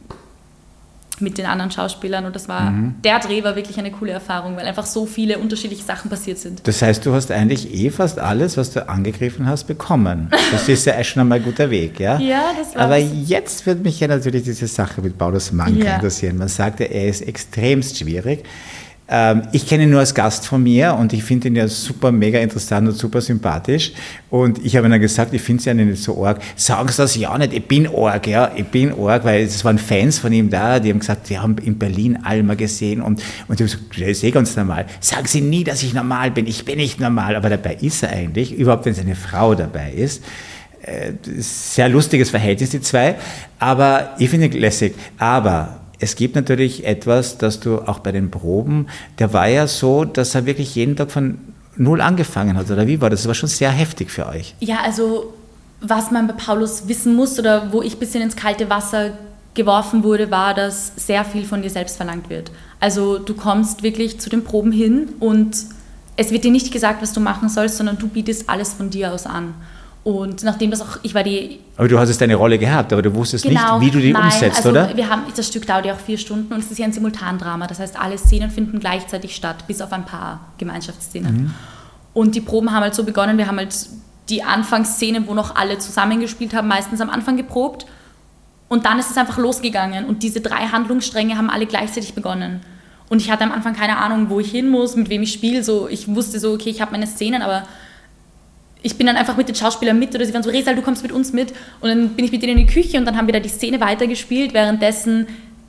mit 1.21 1.39
den 1.39 1.47
anderen 1.47 1.71
Schauspielern 1.71 2.25
und 2.25 2.35
das 2.37 2.49
war, 2.49 2.73
der 3.05 3.19
Dreh 3.19 3.45
war 3.45 3.57
wirklich 3.57 3.79
eine 3.79 3.91
coole 3.91 4.13
Erfahrung, 4.13 4.57
weil 4.57 4.67
einfach 4.67 4.87
so 4.87 5.07
viele 5.07 5.39
unterschiedliche 5.39 5.83
Sachen 5.85 6.11
passiert 6.11 6.39
sind. 6.39 6.67
Das 6.67 6.83
heißt, 6.83 7.05
du 7.07 7.13
hast 7.13 7.31
eigentlich 7.31 7.73
eh 7.75 7.91
fast 7.91 8.19
alles, 8.19 8.57
was 8.57 8.73
du 8.73 8.89
angegriffen 8.89 9.47
hast, 9.47 9.65
bekommen. 9.65 10.31
Das 10.53 10.69
ist 10.69 10.87
ja 10.87 11.03
schon 11.05 11.21
einmal 11.21 11.39
ein 11.39 11.45
guter 11.45 11.71
Weg, 11.71 12.01
ja? 12.01 12.19
Ja, 12.19 12.43
das 12.59 12.75
war's. 12.75 12.85
Aber 12.85 12.97
jetzt 12.99 13.67
wird 13.67 13.83
mich 13.85 14.01
ja 14.01 14.09
natürlich 14.09 14.43
diese 14.45 14.67
Sache 14.67 15.01
mit 15.03 15.17
Paulus 15.19 15.53
Manka 15.53 15.85
Ja. 15.85 15.95
interessieren. 15.97 16.37
Man 16.37 16.49
sagt 16.49 16.81
ja, 16.81 16.87
er 16.87 17.09
ist 17.09 17.23
extremst 17.23 17.99
schwierig. 17.99 18.45
Ähm, 19.13 19.43
ich 19.51 19.67
kenne 19.67 19.83
ihn 19.83 19.91
nur 19.91 19.99
als 19.99 20.15
Gast 20.15 20.47
von 20.47 20.63
mir 20.63 20.95
und 20.95 21.13
ich 21.13 21.25
finde 21.25 21.49
ihn 21.49 21.57
ja 21.57 21.67
super, 21.67 22.13
mega 22.13 22.39
interessant 22.39 22.87
und 22.89 22.95
super 22.95 23.21
sympathisch. 23.21 23.93
Und 24.31 24.65
ich 24.65 24.77
habe 24.77 24.87
ihm 24.87 24.93
dann 24.93 25.01
gesagt, 25.01 25.35
ich 25.35 25.43
finde 25.43 25.59
es 25.59 25.65
ja 25.65 25.75
nicht 25.75 26.01
so 26.01 26.25
arg. 26.25 26.41
Sagen 26.55 26.89
Sie 26.89 26.97
das 26.97 27.17
ja 27.17 27.37
nicht, 27.37 27.53
ich 27.53 27.67
bin 27.67 27.89
arg, 27.89 28.29
ja, 28.29 28.53
ich 28.55 28.67
bin 28.67 28.93
arg, 28.93 29.25
weil 29.25 29.43
es 29.43 29.65
waren 29.65 29.79
Fans 29.79 30.21
von 30.21 30.33
ihm 30.33 30.49
da, 30.49 30.79
die 30.79 30.91
haben 30.91 31.01
gesagt, 31.01 31.29
die 31.29 31.39
haben 31.39 31.59
in 31.59 31.77
Berlin 31.77 32.21
Alma 32.23 32.55
gesehen 32.55 33.03
und, 33.03 33.21
und 33.49 33.61
ich 33.61 33.73
habe 33.73 33.83
gesagt, 33.83 33.99
ist 33.99 34.23
eh 34.23 34.31
ganz 34.31 34.55
normal. 34.55 34.87
Sagen 35.01 35.27
Sie 35.27 35.41
nie, 35.41 35.65
dass 35.65 35.83
ich 35.83 35.93
normal 35.93 36.31
bin, 36.31 36.47
ich 36.47 36.65
bin 36.65 36.77
nicht 36.77 37.01
normal, 37.01 37.35
aber 37.35 37.51
dabei 37.51 37.79
ist 37.81 38.05
er 38.05 38.11
eigentlich, 38.11 38.53
überhaupt 38.53 38.87
wenn 38.87 38.95
seine 38.95 39.17
Frau 39.17 39.57
dabei 39.57 39.93
ist. 39.93 40.23
Äh, 40.83 41.13
sehr 41.39 41.89
lustiges 41.89 42.31
Verhältnis, 42.31 42.71
die 42.71 42.81
zwei, 42.81 43.17
aber 43.59 44.15
ich 44.19 44.31
finde 44.31 44.47
lässig. 44.57 44.95
Aber 45.19 45.80
es 46.01 46.17
gibt 46.17 46.35
natürlich 46.35 46.85
etwas, 46.87 47.39
dass 47.39 47.61
du 47.61 47.79
auch 47.79 48.01
bei 48.01 48.11
den 48.11 48.31
Proben, 48.31 48.87
der 49.19 49.33
war 49.33 49.49
ja 49.49 49.67
so, 49.67 50.05
dass 50.05 50.35
er 50.35 50.47
wirklich 50.47 50.75
jeden 50.75 50.97
Tag 50.97 51.11
von 51.11 51.39
null 51.77 52.01
angefangen 52.01 52.57
hat, 52.57 52.71
oder 52.71 52.87
wie 52.87 53.01
war 53.01 53.11
das? 53.11 53.21
Das 53.21 53.29
war 53.29 53.35
schon 53.35 53.49
sehr 53.49 53.71
heftig 53.71 54.11
für 54.11 54.27
euch. 54.27 54.55
Ja, 54.61 54.81
also 54.83 55.33
was 55.81 56.11
man 56.11 56.27
bei 56.27 56.35
Paulus 56.35 56.89
wissen 56.89 57.15
muss 57.15 57.39
oder 57.39 57.73
wo 57.73 57.83
ich 57.83 57.95
ein 57.95 57.99
bisschen 57.99 58.23
ins 58.23 58.37
kalte 58.37 58.69
Wasser 58.69 59.13
geworfen 59.55 60.03
wurde, 60.05 60.31
war, 60.31 60.55
dass 60.55 60.93
sehr 60.97 61.25
viel 61.25 61.45
von 61.45 61.63
dir 61.63 61.71
selbst 61.71 61.97
verlangt 61.97 62.31
wird. 62.31 62.51
Also 62.81 63.19
du 63.19 63.35
kommst 63.35 63.83
wirklich 63.83 64.21
zu 64.21 64.31
den 64.31 64.45
Proben 64.45 64.73
hin 64.73 65.11
und 65.21 65.57
es 66.17 66.31
wird 66.31 66.45
dir 66.45 66.51
nicht 66.51 66.73
gesagt, 66.73 67.03
was 67.03 67.13
du 67.13 67.21
machen 67.21 67.49
sollst, 67.49 67.77
sondern 67.77 67.99
du 67.99 68.09
bietest 68.09 68.49
alles 68.49 68.73
von 68.73 68.91
dir 68.91 69.13
aus 69.13 69.27
an. 69.27 69.55
Und 70.03 70.43
nachdem 70.45 70.71
das 70.71 70.81
auch, 70.81 70.99
ich 71.03 71.15
war 71.15 71.23
die 71.23 71.61
Aber 71.77 71.87
du 71.87 71.99
hast 71.99 72.09
jetzt 72.09 72.21
deine 72.21 72.35
Rolle 72.35 72.59
gehabt, 72.59 72.93
aber 72.93 73.03
du 73.03 73.15
wusstest 73.15 73.45
nicht, 73.45 73.61
wie 73.81 73.91
du 73.91 73.99
die 73.99 74.09
Genau. 74.09 74.21
nein, 74.21 74.33
umsetzt, 74.33 74.59
also 74.59 74.71
oder? 74.71 74.97
Wir 74.97 75.11
haben, 75.11 75.23
das 75.37 75.47
Stück 75.47 75.67
dauert 75.67 75.85
ja 75.85 75.93
auch 75.93 75.99
vier 75.99 76.17
Stunden 76.17 76.53
und 76.55 76.61
es 76.61 76.71
ist 76.71 76.79
ja 76.79 76.87
ein 76.87 76.93
Simultandrama. 76.93 77.67
Das 77.67 77.81
heißt, 77.81 78.01
alle 78.01 78.17
Szenen 78.17 78.51
finden 78.51 78.81
gleichzeitig 78.81 79.37
statt, 79.37 79.67
bis 79.67 79.83
auf 79.83 79.93
ein 79.93 80.07
paar 80.07 80.41
Gemeinschaftsszenen. 80.57 81.35
Mhm. 81.35 81.55
Und 82.15 82.35
die 82.35 82.41
Proben 82.41 82.73
haben 82.73 82.83
halt 82.83 82.95
so 82.95 83.05
begonnen, 83.05 83.37
wir 83.37 83.47
haben 83.47 83.59
halt 83.59 83.75
die 84.31 84.43
Anfangsszene, 84.43 85.27
wo 85.27 85.35
noch 85.35 85.57
alle 85.57 85.79
zusammengespielt 85.79 86.55
haben, 86.55 86.69
meistens 86.69 87.01
am 87.01 87.11
Anfang 87.11 87.37
geprobt. 87.37 87.85
Und 88.69 88.87
dann 88.87 88.99
ist 88.99 89.11
es 89.11 89.17
einfach 89.17 89.37
losgegangen 89.37 90.07
und 90.07 90.23
diese 90.23 90.41
drei 90.41 90.69
Handlungsstränge 90.69 91.37
haben 91.37 91.51
alle 91.51 91.67
gleichzeitig 91.67 92.15
begonnen. 92.15 92.61
Und 93.09 93.21
ich 93.21 93.31
hatte 93.31 93.43
am 93.43 93.51
Anfang 93.51 93.75
keine 93.75 93.99
Ahnung, 93.99 94.31
wo 94.31 94.39
ich 94.39 94.51
hin 94.51 94.71
muss, 94.71 94.95
mit 94.95 95.11
wem 95.11 95.23
ich 95.23 95.33
spiele. 95.33 95.65
So, 95.65 95.89
ich 95.89 96.07
wusste 96.15 96.39
so, 96.39 96.53
okay, 96.53 96.71
ich 96.71 96.81
habe 96.81 96.93
meine 96.93 97.09
Szenen, 97.09 97.43
aber 97.43 97.65
ich 98.83 98.97
bin 98.97 99.07
dann 99.07 99.17
einfach 99.17 99.37
mit 99.37 99.49
den 99.49 99.55
Schauspielern 99.55 99.99
mit 99.99 100.15
oder 100.15 100.25
sie 100.25 100.33
waren 100.33 100.43
so, 100.43 100.51
Resal, 100.51 100.75
du 100.75 100.83
kommst 100.83 101.03
mit 101.03 101.13
uns 101.13 101.33
mit. 101.33 101.53
Und 101.81 101.89
dann 101.89 102.11
bin 102.11 102.25
ich 102.25 102.33
mit 102.33 102.43
denen 102.43 102.59
in 102.59 102.67
die 102.67 102.73
Küche 102.73 102.99
und 102.99 103.05
dann 103.05 103.17
haben 103.17 103.27
wir 103.27 103.33
da 103.33 103.41
die 103.41 103.49
Szene 103.49 103.81
weitergespielt. 103.81 104.55
Währenddessen, 104.55 105.27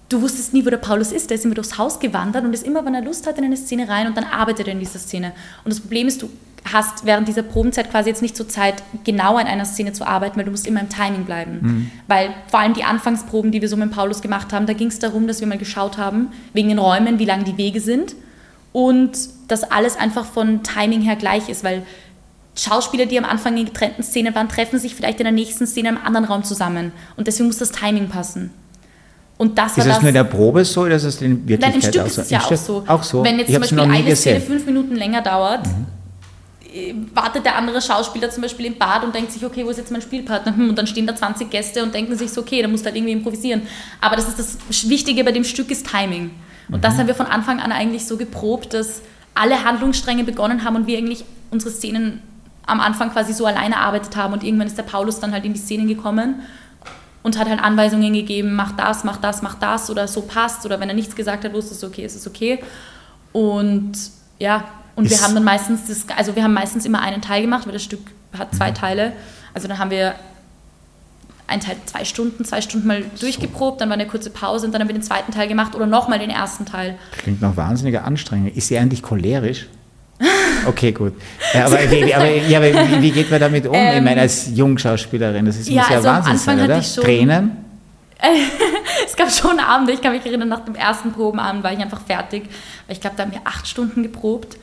du 0.09 0.21
wusstest 0.21 0.53
nie, 0.53 0.65
wo 0.65 0.69
der 0.69 0.77
Paulus 0.77 1.11
ist. 1.11 1.29
Der 1.29 1.35
ist 1.35 1.45
immer 1.45 1.55
durchs 1.55 1.77
Haus 1.77 1.99
gewandert 1.99 2.45
und 2.45 2.53
ist 2.53 2.65
immer, 2.65 2.85
wenn 2.85 2.95
er 2.95 3.01
Lust 3.01 3.27
hat, 3.27 3.37
in 3.37 3.43
eine 3.43 3.57
Szene 3.57 3.89
rein 3.89 4.07
und 4.07 4.15
dann 4.15 4.25
arbeitet 4.25 4.67
er 4.67 4.73
in 4.73 4.79
dieser 4.79 4.99
Szene. 4.99 5.33
Und 5.63 5.71
das 5.71 5.79
Problem 5.79 6.07
ist, 6.07 6.21
du 6.21 6.29
hast 6.71 7.05
während 7.05 7.27
dieser 7.27 7.43
Probenzeit 7.43 7.89
quasi 7.89 8.09
jetzt 8.09 8.21
nicht 8.21 8.37
so 8.37 8.43
Zeit, 8.43 8.83
genau 9.03 9.35
an 9.37 9.47
einer 9.47 9.65
Szene 9.65 9.93
zu 9.93 10.05
arbeiten, 10.05 10.37
weil 10.37 10.45
du 10.45 10.51
musst 10.51 10.67
immer 10.67 10.79
im 10.79 10.89
Timing 10.89 11.25
bleiben. 11.25 11.59
Mhm. 11.61 11.91
Weil 12.07 12.29
vor 12.47 12.59
allem 12.59 12.73
die 12.73 12.83
Anfangsproben, 12.83 13.51
die 13.51 13.61
wir 13.61 13.67
so 13.67 13.75
mit 13.77 13.91
Paulus 13.91 14.21
gemacht 14.21 14.53
haben, 14.53 14.67
da 14.67 14.73
ging 14.73 14.87
es 14.87 14.99
darum, 14.99 15.27
dass 15.27 15.39
wir 15.39 15.47
mal 15.47 15.57
geschaut 15.57 15.97
haben, 15.97 16.27
wegen 16.53 16.69
den 16.69 16.79
Räumen, 16.79 17.19
wie 17.19 17.25
lang 17.25 17.43
die 17.43 17.57
Wege 17.57 17.81
sind 17.81 18.15
und 18.73 19.11
dass 19.47 19.63
alles 19.63 19.97
einfach 19.97 20.25
von 20.25 20.63
Timing 20.63 21.01
her 21.01 21.15
gleich 21.15 21.49
ist, 21.49 21.63
weil 21.63 21.83
Schauspieler, 22.55 23.05
die 23.05 23.17
am 23.17 23.25
Anfang 23.25 23.57
in 23.57 23.65
getrennten 23.65 24.03
Szenen 24.03 24.35
waren, 24.35 24.49
treffen 24.49 24.77
sich 24.77 24.95
vielleicht 24.95 25.19
in 25.19 25.23
der 25.23 25.31
nächsten 25.31 25.65
Szene 25.65 25.89
im 25.89 25.97
anderen 25.97 26.25
Raum 26.25 26.43
zusammen. 26.43 26.91
Und 27.15 27.27
deswegen 27.27 27.47
muss 27.47 27.57
das 27.57 27.71
Timing 27.71 28.09
passen. 28.09 28.51
Und 29.37 29.57
das 29.57 29.77
ist 29.77 29.87
das, 29.87 30.01
nur 30.01 30.09
in 30.09 30.13
der 30.13 30.23
Probe 30.23 30.63
so 30.63 30.81
oder 30.81 30.97
ist 30.97 31.05
das 31.05 31.19
in 31.21 31.47
Wirklichkeit 31.47 31.69
Nein, 31.69 31.75
im 31.75 31.81
Stück 31.81 32.01
auch 32.01 32.05
ist 32.05 32.15
so? 32.15 32.21
es 32.21 32.29
ja 32.29 32.39
auch 32.41 32.55
so. 32.55 32.83
auch 32.85 33.03
so. 33.03 33.23
Wenn 33.23 33.39
jetzt 33.39 33.49
ich 33.49 33.55
zum 33.55 33.61
Beispiel 33.61 33.79
eine 33.79 34.03
gesehen. 34.03 34.15
Szene 34.15 34.41
fünf 34.41 34.65
Minuten 34.65 34.95
länger 34.95 35.21
dauert, 35.21 35.65
mhm. 35.65 35.87
Äh, 36.73 36.93
wartet 37.13 37.43
der 37.43 37.57
andere 37.57 37.81
Schauspieler 37.81 38.29
zum 38.29 38.43
Beispiel 38.43 38.67
im 38.67 38.77
Bad 38.77 39.03
und 39.03 39.13
denkt 39.13 39.31
sich, 39.31 39.43
okay, 39.43 39.65
wo 39.65 39.69
ist 39.71 39.77
jetzt 39.77 39.91
mein 39.91 40.01
Spielpartner? 40.01 40.55
Hm, 40.55 40.69
und 40.69 40.77
dann 40.77 40.87
stehen 40.87 41.05
da 41.05 41.15
20 41.15 41.49
Gäste 41.49 41.83
und 41.83 41.93
denken 41.93 42.15
sich 42.17 42.31
so, 42.31 42.41
okay, 42.41 42.61
da 42.61 42.67
muss 42.67 42.85
halt 42.85 42.95
irgendwie 42.95 43.11
improvisieren. 43.11 43.63
Aber 43.99 44.15
das 44.15 44.29
ist 44.29 44.39
das 44.39 44.89
Wichtige 44.89 45.23
bei 45.23 45.31
dem 45.31 45.43
Stück 45.43 45.69
ist 45.69 45.87
Timing. 45.87 46.31
Und 46.69 46.77
mhm. 46.77 46.81
das 46.81 46.97
haben 46.97 47.07
wir 47.07 47.15
von 47.15 47.25
Anfang 47.25 47.59
an 47.59 47.71
eigentlich 47.71 48.05
so 48.05 48.15
geprobt, 48.15 48.73
dass 48.73 49.01
alle 49.33 49.63
Handlungsstränge 49.63 50.23
begonnen 50.23 50.63
haben 50.63 50.75
und 50.75 50.87
wir 50.87 50.97
eigentlich 50.97 51.25
unsere 51.49 51.71
Szenen 51.71 52.21
am 52.71 52.79
Anfang 52.79 53.11
quasi 53.11 53.33
so 53.33 53.45
alleine 53.45 53.77
arbeitet 53.77 54.15
haben 54.15 54.33
und 54.33 54.43
irgendwann 54.43 54.67
ist 54.67 54.77
der 54.77 54.83
Paulus 54.83 55.19
dann 55.19 55.33
halt 55.33 55.43
in 55.45 55.53
die 55.53 55.59
Szenen 55.59 55.87
gekommen 55.87 56.41
und 57.21 57.37
hat 57.37 57.49
halt 57.49 57.61
Anweisungen 57.61 58.13
gegeben, 58.13 58.55
mach 58.55 58.71
das, 58.71 59.03
mach 59.03 59.17
das, 59.17 59.41
mach 59.41 59.55
das 59.55 59.89
oder 59.89 60.07
so 60.07 60.21
passt 60.21 60.65
oder 60.65 60.79
wenn 60.79 60.89
er 60.89 60.95
nichts 60.95 61.15
gesagt 61.15 61.43
hat, 61.43 61.53
wusste 61.53 61.73
es 61.73 61.83
okay, 61.83 62.05
ist 62.05 62.15
es 62.15 62.25
okay. 62.25 62.63
Und 63.33 63.93
ja, 64.39 64.63
und 64.95 65.09
wir 65.09 65.21
haben 65.21 65.33
dann 65.35 65.43
meistens 65.43 65.87
das, 65.87 66.05
also 66.17 66.35
wir 66.35 66.43
haben 66.43 66.53
meistens 66.53 66.85
immer 66.85 67.01
einen 67.01 67.21
Teil 67.21 67.41
gemacht, 67.41 67.65
weil 67.65 67.73
das 67.73 67.83
Stück 67.83 68.01
hat 68.37 68.55
zwei 68.55 68.71
mhm. 68.71 68.75
Teile. 68.75 69.13
Also 69.53 69.67
dann 69.67 69.77
haben 69.77 69.91
wir 69.91 70.15
einen 71.47 71.61
Teil 71.61 71.75
zwei 71.85 72.05
Stunden, 72.05 72.45
zwei 72.45 72.61
Stunden 72.61 72.87
mal 72.87 73.03
durchgeprobt, 73.19 73.81
dann 73.81 73.89
war 73.89 73.95
eine 73.95 74.07
kurze 74.07 74.29
Pause 74.29 74.65
und 74.65 74.71
dann 74.71 74.81
haben 74.81 74.87
wir 74.87 74.95
den 74.95 75.03
zweiten 75.03 75.33
Teil 75.33 75.49
gemacht 75.49 75.75
oder 75.75 75.85
nochmal 75.85 76.19
den 76.19 76.29
ersten 76.29 76.65
Teil. 76.65 76.97
Klingt 77.17 77.41
noch 77.41 77.57
wahnsinnige 77.57 78.03
Anstrengung. 78.03 78.47
Ist 78.53 78.69
sie 78.69 78.77
eigentlich 78.77 79.03
cholerisch? 79.03 79.67
Okay, 80.67 80.91
gut. 80.91 81.13
Aber, 81.53 81.77
wie, 81.89 82.13
aber, 82.13 82.29
ja, 82.29 82.59
aber 82.59 83.01
wie, 83.01 83.11
geht 83.11 83.31
man 83.31 83.39
damit 83.39 83.65
um? 83.65 83.73
Ähm, 83.73 83.97
ich 83.97 84.03
meine, 84.03 84.21
als 84.21 84.55
Jungschauspielerin, 84.55 85.45
das 85.45 85.57
ist 85.57 85.69
ja, 85.69 85.83
ja 85.89 85.95
also 85.95 86.07
Wahnsinn 86.07 86.37
sein, 86.37 86.59
oder? 86.63 86.81
Tränen? 86.81 87.57
es 89.05 89.15
gab 89.15 89.31
schon 89.31 89.59
Abende, 89.59 89.93
ich 89.93 90.01
kann 90.01 90.13
mich 90.13 90.25
erinnern, 90.25 90.49
nach 90.49 90.63
dem 90.65 90.75
ersten 90.75 91.11
Probenabend 91.11 91.63
war 91.63 91.73
ich 91.73 91.79
einfach 91.79 92.01
fertig, 92.01 92.43
weil 92.85 92.95
ich 92.95 93.01
glaube, 93.01 93.15
da 93.17 93.23
haben 93.23 93.31
wir 93.31 93.41
acht 93.45 93.67
Stunden 93.67 94.03
geprobt 94.03 94.57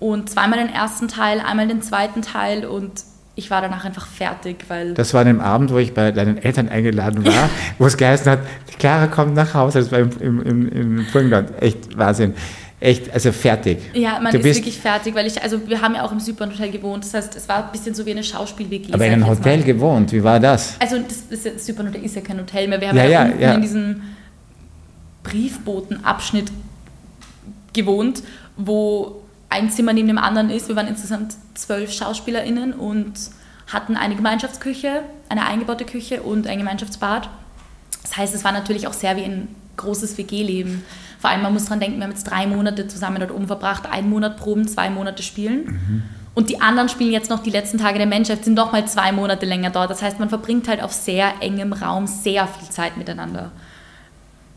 und 0.00 0.30
zweimal 0.30 0.58
den 0.58 0.72
ersten 0.72 1.08
Teil, 1.08 1.40
einmal 1.40 1.68
den 1.68 1.82
zweiten 1.82 2.22
Teil 2.22 2.64
und 2.64 2.92
ich 3.36 3.50
war 3.50 3.60
danach 3.60 3.84
einfach 3.84 4.06
fertig, 4.06 4.64
weil... 4.68 4.94
Das 4.94 5.12
war 5.12 5.22
an 5.22 5.26
dem 5.26 5.40
Abend, 5.40 5.72
wo 5.72 5.78
ich 5.78 5.92
bei 5.92 6.12
deinen 6.12 6.38
Eltern 6.38 6.68
eingeladen 6.68 7.26
war, 7.26 7.50
wo 7.78 7.86
es 7.86 7.96
geheißen 7.96 8.30
hat, 8.30 8.38
Clara 8.78 9.08
kommt 9.08 9.34
nach 9.34 9.52
Hause, 9.54 9.80
das 9.80 9.92
war 9.92 9.98
im, 9.98 10.10
im, 10.20 10.42
im, 10.42 10.68
im 10.68 11.06
Burgenland. 11.12 11.50
Echt 11.60 11.98
Wahnsinn 11.98 12.34
echt, 12.84 13.12
also 13.12 13.32
fertig. 13.32 13.78
Ja, 13.94 14.20
man 14.20 14.32
du 14.32 14.38
ist 14.38 14.44
wirklich 14.44 14.78
fertig, 14.78 15.14
weil 15.14 15.26
ich, 15.26 15.42
also 15.42 15.66
wir 15.66 15.80
haben 15.80 15.94
ja 15.94 16.04
auch 16.04 16.12
im 16.12 16.20
Südbahnhotel 16.20 16.70
gewohnt, 16.70 17.04
das 17.04 17.14
heißt, 17.14 17.36
es 17.36 17.48
war 17.48 17.64
ein 17.66 17.72
bisschen 17.72 17.94
so 17.94 18.04
wie 18.06 18.10
eine 18.10 18.22
Schauspiel-WG. 18.22 18.92
Aber 18.92 19.06
in 19.06 19.14
einem 19.14 19.26
Hotel 19.26 19.62
gewohnt, 19.62 20.12
wie 20.12 20.22
war 20.22 20.38
das? 20.38 20.76
Also 20.78 20.98
das, 20.98 21.42
das 21.44 21.66
Südbahnhotel 21.66 22.04
ist 22.04 22.14
ja 22.14 22.22
kein 22.22 22.38
Hotel 22.38 22.68
mehr, 22.68 22.80
wir 22.80 22.88
haben 22.88 22.96
ja, 22.96 23.04
ja, 23.04 23.26
ja, 23.28 23.34
ja. 23.38 23.54
in 23.54 23.62
diesem 23.62 24.02
Briefbotenabschnitt 25.22 26.52
gewohnt, 27.72 28.22
wo 28.56 29.22
ein 29.48 29.70
Zimmer 29.70 29.92
neben 29.92 30.08
dem 30.08 30.18
anderen 30.18 30.50
ist. 30.50 30.68
Wir 30.68 30.76
waren 30.76 30.88
insgesamt 30.88 31.34
zwölf 31.54 31.92
SchauspielerInnen 31.92 32.72
und 32.72 33.12
hatten 33.72 33.96
eine 33.96 34.14
Gemeinschaftsküche, 34.14 35.02
eine 35.28 35.46
eingebaute 35.46 35.84
Küche 35.84 36.22
und 36.22 36.46
ein 36.46 36.58
Gemeinschaftsbad. 36.58 37.28
Das 38.02 38.16
heißt, 38.16 38.34
es 38.34 38.44
war 38.44 38.52
natürlich 38.52 38.86
auch 38.86 38.92
sehr 38.92 39.16
wie 39.16 39.24
ein 39.24 39.48
großes 39.76 40.18
WG-Leben. 40.18 40.84
Vor 41.18 41.30
allem, 41.30 41.42
man 41.42 41.52
muss 41.52 41.66
dran 41.66 41.80
denken, 41.80 41.98
wir 41.98 42.04
haben 42.04 42.12
jetzt 42.12 42.24
drei 42.24 42.46
Monate 42.46 42.86
zusammen 42.86 43.18
dort 43.18 43.32
oben 43.32 43.46
verbracht, 43.46 43.90
einen 43.90 44.10
Monat 44.10 44.36
proben, 44.36 44.68
zwei 44.68 44.90
Monate 44.90 45.22
spielen. 45.22 45.64
Mhm. 45.64 46.02
Und 46.34 46.50
die 46.50 46.60
anderen 46.60 46.88
spielen 46.88 47.12
jetzt 47.12 47.30
noch 47.30 47.42
die 47.42 47.50
letzten 47.50 47.78
Tage 47.78 47.98
der 47.98 48.08
Menschheit, 48.08 48.44
sind 48.44 48.54
noch 48.54 48.72
mal 48.72 48.86
zwei 48.86 49.12
Monate 49.12 49.46
länger 49.46 49.70
dort. 49.70 49.90
Das 49.90 50.02
heißt, 50.02 50.18
man 50.18 50.28
verbringt 50.28 50.68
halt 50.68 50.82
auf 50.82 50.92
sehr 50.92 51.32
engem 51.40 51.72
Raum 51.72 52.06
sehr 52.06 52.46
viel 52.46 52.68
Zeit 52.68 52.96
miteinander. 52.96 53.52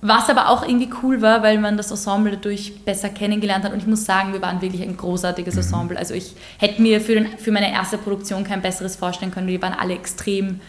Was 0.02 0.30
aber 0.30 0.50
auch 0.50 0.68
irgendwie 0.68 0.90
cool 1.04 1.22
war, 1.22 1.44
weil 1.44 1.60
man 1.60 1.78
das 1.78 1.92
Ensemble 1.92 2.32
dadurch 2.32 2.84
besser 2.84 3.10
kennengelernt 3.10 3.64
hat. 3.64 3.74
Und 3.74 3.80
ich 3.80 3.88
muss 3.88 4.06
sagen, 4.06 4.34
wir 4.34 4.42
waren 4.42 4.62
wirklich 4.62 4.82
ein 4.82 4.98
großartiges 4.98 5.56
mhm. 5.56 5.62
Ensemble. 5.62 5.98
Also 5.98 6.14
ich 6.14 6.36
hätte 6.58 6.82
mir 6.82 7.00
für, 7.02 7.14
den, 7.14 7.38
für 7.38 7.52
meine 7.52 7.72
erste 7.72 7.98
Produktion 7.98 8.44
kein 8.44 8.62
besseres 8.62 8.96
vorstellen 8.96 9.32
können. 9.32 9.48
Wir 9.48 9.62
waren 9.62 9.74
alle 9.74 9.94
extrem 9.94 10.60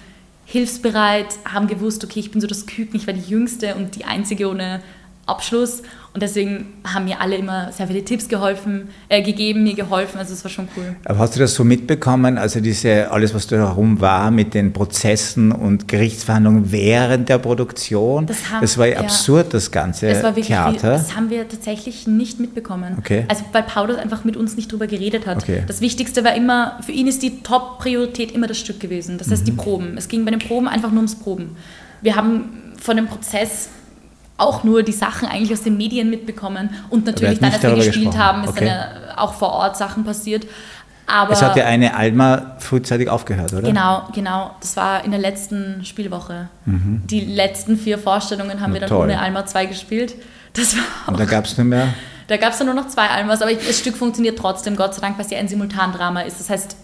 hilfsbereit, 0.50 1.38
haben 1.44 1.66
gewusst, 1.66 2.02
okay, 2.04 2.20
ich 2.20 2.30
bin 2.30 2.40
so 2.40 2.46
das 2.46 2.64
Küken, 2.64 2.96
ich 2.96 3.06
war 3.06 3.12
die 3.12 3.28
Jüngste 3.28 3.74
und 3.74 3.96
die 3.96 4.06
Einzige 4.06 4.48
ohne 4.48 4.82
Abschluss. 5.28 5.82
Und 6.14 6.22
deswegen 6.22 6.66
haben 6.84 7.04
mir 7.04 7.20
alle 7.20 7.36
immer 7.36 7.70
sehr 7.70 7.86
viele 7.86 8.04
Tipps 8.04 8.28
geholfen, 8.28 8.88
äh, 9.08 9.22
gegeben, 9.22 9.62
mir 9.62 9.74
geholfen. 9.74 10.18
Also 10.18 10.32
es 10.32 10.42
war 10.42 10.50
schon 10.50 10.66
cool. 10.76 10.96
Aber 11.04 11.18
hast 11.18 11.36
du 11.36 11.40
das 11.40 11.54
so 11.54 11.64
mitbekommen? 11.64 12.38
Also 12.38 12.60
diese 12.60 13.10
alles, 13.10 13.34
was 13.34 13.46
da 13.46 13.56
herum 13.56 14.00
war 14.00 14.30
mit 14.30 14.54
den 14.54 14.72
Prozessen 14.72 15.52
und 15.52 15.86
Gerichtsverhandlungen 15.86 16.72
während 16.72 17.28
der 17.28 17.38
Produktion. 17.38 18.26
Das, 18.26 18.50
haben, 18.50 18.62
das 18.62 18.78
war 18.78 18.86
ja 18.86 18.98
absurd, 18.98 19.54
das 19.54 19.70
ganze 19.70 20.08
das 20.08 20.22
war 20.22 20.30
wirklich 20.30 20.48
Theater. 20.48 20.72
Viel, 20.72 20.90
das 20.90 21.14
haben 21.14 21.30
wir 21.30 21.46
tatsächlich 21.46 22.06
nicht 22.06 22.40
mitbekommen. 22.40 22.96
Okay. 22.98 23.24
Also 23.28 23.44
weil 23.52 23.62
Paulus 23.62 23.98
einfach 23.98 24.24
mit 24.24 24.36
uns 24.36 24.56
nicht 24.56 24.72
drüber 24.72 24.86
geredet 24.86 25.26
hat. 25.26 25.42
Okay. 25.42 25.62
Das 25.66 25.80
Wichtigste 25.80 26.24
war 26.24 26.34
immer, 26.34 26.78
für 26.84 26.92
ihn 26.92 27.06
ist 27.06 27.22
die 27.22 27.42
Top-Priorität 27.42 28.32
immer 28.32 28.46
das 28.46 28.58
Stück 28.58 28.80
gewesen. 28.80 29.18
Das 29.18 29.30
heißt 29.30 29.42
mhm. 29.42 29.46
die 29.46 29.52
Proben. 29.52 29.98
Es 29.98 30.08
ging 30.08 30.24
bei 30.24 30.30
den 30.30 30.40
Proben 30.40 30.68
einfach 30.68 30.90
nur 30.90 30.98
ums 30.98 31.14
Proben. 31.14 31.54
Wir 32.00 32.16
haben 32.16 32.74
von 32.80 32.96
dem 32.96 33.06
Prozess 33.06 33.68
auch 34.38 34.64
nur 34.64 34.82
die 34.82 34.92
Sachen 34.92 35.28
eigentlich 35.28 35.52
aus 35.52 35.62
den 35.62 35.76
Medien 35.76 36.08
mitbekommen 36.08 36.70
und 36.88 37.04
natürlich 37.04 37.40
dann, 37.40 37.52
als 37.52 37.62
wir 37.62 37.74
gespielt 37.74 38.06
gesprochen. 38.06 38.18
haben, 38.18 38.44
ist 38.44 38.50
okay. 38.50 38.66
dann 38.66 39.16
auch 39.16 39.34
vor 39.34 39.50
Ort 39.50 39.76
Sachen 39.76 40.04
passiert. 40.04 40.46
Aber 41.06 41.32
es 41.32 41.42
hat 41.42 41.56
ja 41.56 41.64
eine 41.64 41.96
Alma 41.96 42.56
frühzeitig 42.58 43.08
aufgehört, 43.08 43.52
oder? 43.52 43.62
Genau, 43.62 44.08
genau. 44.14 44.50
Das 44.60 44.76
war 44.76 45.04
in 45.04 45.10
der 45.10 45.20
letzten 45.20 45.84
Spielwoche. 45.84 46.48
Mhm. 46.66 47.02
Die 47.06 47.20
letzten 47.20 47.78
vier 47.78 47.98
Vorstellungen 47.98 48.60
haben 48.60 48.70
Na, 48.70 48.74
wir 48.74 48.80
dann 48.80 48.90
toll. 48.90 49.04
ohne 49.04 49.18
Alma 49.18 49.46
2 49.46 49.66
gespielt. 49.66 50.14
Das 50.52 50.76
war 50.76 50.84
und 51.06 51.18
da 51.18 51.24
gab 51.24 51.46
es 51.46 51.56
nur 51.56 51.64
mehr? 51.64 51.88
Da 52.26 52.36
gab 52.36 52.52
es 52.52 52.58
dann 52.58 52.66
nur 52.66 52.76
noch 52.76 52.88
zwei 52.88 53.08
Almas, 53.08 53.40
aber 53.40 53.54
das 53.54 53.78
Stück 53.78 53.96
funktioniert 53.96 54.38
trotzdem, 54.38 54.76
Gott 54.76 54.94
sei 54.94 55.00
Dank, 55.00 55.16
weil 55.16 55.24
es 55.24 55.30
ja 55.30 55.38
ein 55.38 55.48
Simultandrama 55.48 56.20
ist. 56.20 56.38
Das 56.38 56.50
heißt, 56.50 56.76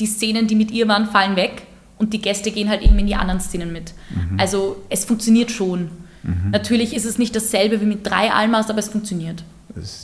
die 0.00 0.06
Szenen, 0.06 0.48
die 0.48 0.56
mit 0.56 0.72
ihr 0.72 0.88
waren, 0.88 1.06
fallen 1.06 1.36
weg 1.36 1.62
und 1.98 2.12
die 2.12 2.20
Gäste 2.20 2.50
gehen 2.50 2.68
halt 2.68 2.82
eben 2.82 2.98
in 2.98 3.06
die 3.06 3.14
anderen 3.14 3.40
Szenen 3.40 3.72
mit. 3.72 3.94
Mhm. 4.10 4.40
Also 4.40 4.82
es 4.90 5.04
funktioniert 5.04 5.52
schon. 5.52 5.90
Mhm. 6.26 6.50
Natürlich 6.50 6.94
ist 6.94 7.04
es 7.04 7.18
nicht 7.18 7.34
dasselbe 7.36 7.80
wie 7.80 7.86
mit 7.86 8.04
drei 8.06 8.32
Almas, 8.32 8.68
aber 8.68 8.80
es 8.80 8.88
funktioniert. 8.88 9.44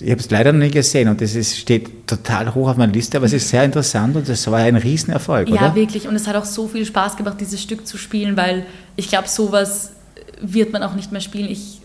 Ich 0.00 0.11
habe 0.11 0.20
es 0.20 0.30
leider 0.30 0.52
noch 0.52 0.61
nie 0.61 0.70
gesehen 0.70 1.08
und 1.08 1.20
es 1.22 1.58
steht 1.58 2.06
total 2.06 2.54
hoch 2.54 2.68
auf 2.68 2.76
meiner 2.76 2.92
Liste, 2.92 3.16
aber 3.16 3.26
es 3.26 3.32
ist 3.32 3.48
sehr 3.48 3.64
interessant 3.64 4.14
und 4.14 4.28
es 4.28 4.46
war 4.50 4.58
ein 4.58 4.76
Riesenerfolg, 4.76 5.48
ja, 5.48 5.54
oder? 5.54 5.66
Ja, 5.68 5.74
wirklich. 5.74 6.06
Und 6.06 6.14
es 6.14 6.26
hat 6.26 6.37
auch 6.37 6.44
so 6.44 6.68
viel 6.68 6.85
Spaß 6.85 7.16
gemacht, 7.16 7.38
dieses 7.40 7.61
Stück 7.62 7.87
zu 7.87 7.96
spielen, 7.96 8.37
weil 8.37 8.66
ich 8.96 9.08
glaube, 9.08 9.28
sowas 9.28 9.92
wird 10.40 10.72
man 10.72 10.82
auch 10.82 10.94
nicht 10.94 11.11
mehr 11.11 11.22
spielen. 11.22 11.48
Ich, 11.48 11.80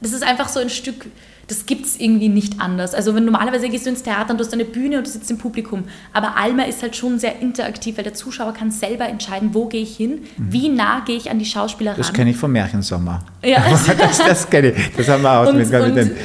das 0.00 0.12
ist 0.12 0.22
einfach 0.22 0.48
so 0.48 0.58
ein 0.58 0.70
Stück, 0.70 1.06
das 1.48 1.66
gibt 1.66 1.86
es 1.86 2.00
irgendwie 2.00 2.28
nicht 2.28 2.60
anders. 2.60 2.94
Also 2.94 3.14
wenn 3.14 3.24
normalerweise 3.24 3.68
gehst 3.68 3.86
du 3.86 3.90
ins 3.90 4.02
Theater 4.02 4.32
und 4.32 4.38
du 4.38 4.44
hast 4.44 4.52
eine 4.52 4.64
Bühne 4.64 4.98
und 4.98 5.06
du 5.06 5.10
sitzt 5.10 5.30
im 5.30 5.38
Publikum. 5.38 5.84
Aber 6.12 6.36
Alma 6.36 6.64
ist 6.64 6.82
halt 6.82 6.96
schon 6.96 7.18
sehr 7.18 7.40
interaktiv, 7.40 7.96
weil 7.96 8.04
der 8.04 8.14
Zuschauer 8.14 8.52
kann 8.52 8.70
selber 8.70 9.08
entscheiden, 9.08 9.50
wo 9.52 9.66
gehe 9.66 9.82
ich 9.82 9.96
hin, 9.96 10.22
mhm. 10.36 10.52
wie 10.52 10.68
nah 10.68 11.00
gehe 11.06 11.16
ich 11.16 11.30
an 11.30 11.38
die 11.38 11.44
Schauspieler 11.44 11.92
ran. 11.92 11.98
Das 11.98 12.12
kenne 12.12 12.30
ich 12.30 12.36
vom 12.36 12.50
Märchensommer. 12.52 13.20
Ja. 13.44 13.64
das, 13.98 14.18
das 14.18 14.50
kenne 14.50 14.72
ich. 14.72 14.96
Das 14.96 15.08
haben 15.08 15.22
wir 15.22 15.40
auch 15.40 15.48
und, 15.48 15.58
mit, 15.58 15.72
und, 15.72 15.94
mit 15.94 16.16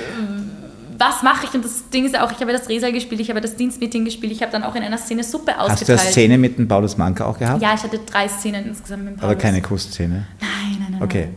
was 1.01 1.23
mache 1.23 1.47
ich? 1.47 1.53
Und 1.53 1.65
das 1.65 1.89
Ding 1.89 2.05
ist 2.05 2.17
auch, 2.17 2.31
ich 2.31 2.39
habe 2.39 2.51
das 2.51 2.69
Resa 2.69 2.91
gespielt, 2.91 3.19
ich 3.21 3.29
habe 3.29 3.41
das 3.41 3.55
Dienstmeeting 3.55 4.05
gespielt, 4.05 4.31
ich 4.31 4.41
habe 4.41 4.51
dann 4.51 4.63
auch 4.63 4.75
in 4.75 4.83
einer 4.83 4.99
Szene 4.99 5.23
Suppe 5.23 5.59
ausgeteilt. 5.59 5.79
Hast 5.79 5.89
du 5.89 5.93
eine 5.93 6.11
Szene 6.11 6.37
mit 6.37 6.59
dem 6.59 6.67
Paulus 6.67 6.95
Manka 6.95 7.25
auch 7.25 7.39
gehabt? 7.39 7.61
Ja, 7.61 7.73
ich 7.73 7.81
hatte 7.81 7.99
drei 8.05 8.27
Szenen 8.27 8.67
insgesamt 8.67 9.03
mit 9.03 9.13
dem 9.13 9.17
Paulus. 9.17 9.31
Aber 9.31 9.41
keine 9.41 9.61
Kussszene? 9.61 10.27
Nein, 10.39 10.77
nein, 10.79 10.87
nein. 10.91 11.01
Okay, 11.01 11.29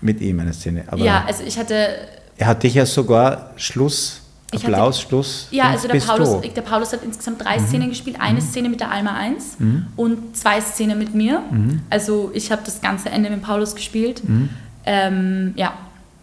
mit 0.00 0.20
ihm 0.22 0.40
eine 0.40 0.54
Szene. 0.54 0.84
Aber 0.86 1.04
ja, 1.04 1.24
also 1.26 1.44
ich 1.44 1.58
hatte 1.58 1.88
er 2.36 2.46
hat 2.46 2.62
dich 2.62 2.74
ja 2.74 2.86
sogar 2.86 3.50
Schluss 3.56 4.20
Applaus, 4.54 4.98
hatte- 4.98 5.08
Schluss. 5.08 5.48
Ja, 5.50 5.70
also 5.70 5.88
der 5.88 5.98
Paulus. 6.00 6.28
Mhm. 6.44 6.54
der 6.54 6.60
Paulus 6.62 6.92
hat 6.92 7.00
insgesamt 7.04 7.42
drei 7.42 7.58
Szenen 7.58 7.88
gespielt. 7.88 8.16
Eine 8.20 8.40
Szene 8.42 8.68
mit 8.68 8.80
der 8.80 8.90
Alma 8.90 9.14
1 9.14 9.56
und 9.96 10.36
zwei 10.36 10.60
Szenen 10.60 10.98
mit 10.98 11.14
mir. 11.14 11.40
Mhm. 11.50 11.80
Also 11.88 12.30
ich 12.34 12.52
habe 12.52 12.60
das 12.64 12.80
ganze 12.82 13.08
Ende 13.08 13.30
mit 13.30 13.42
Paulus 13.42 13.74
gespielt. 13.74 14.22
Ähm, 14.84 15.52
ja, 15.56 15.72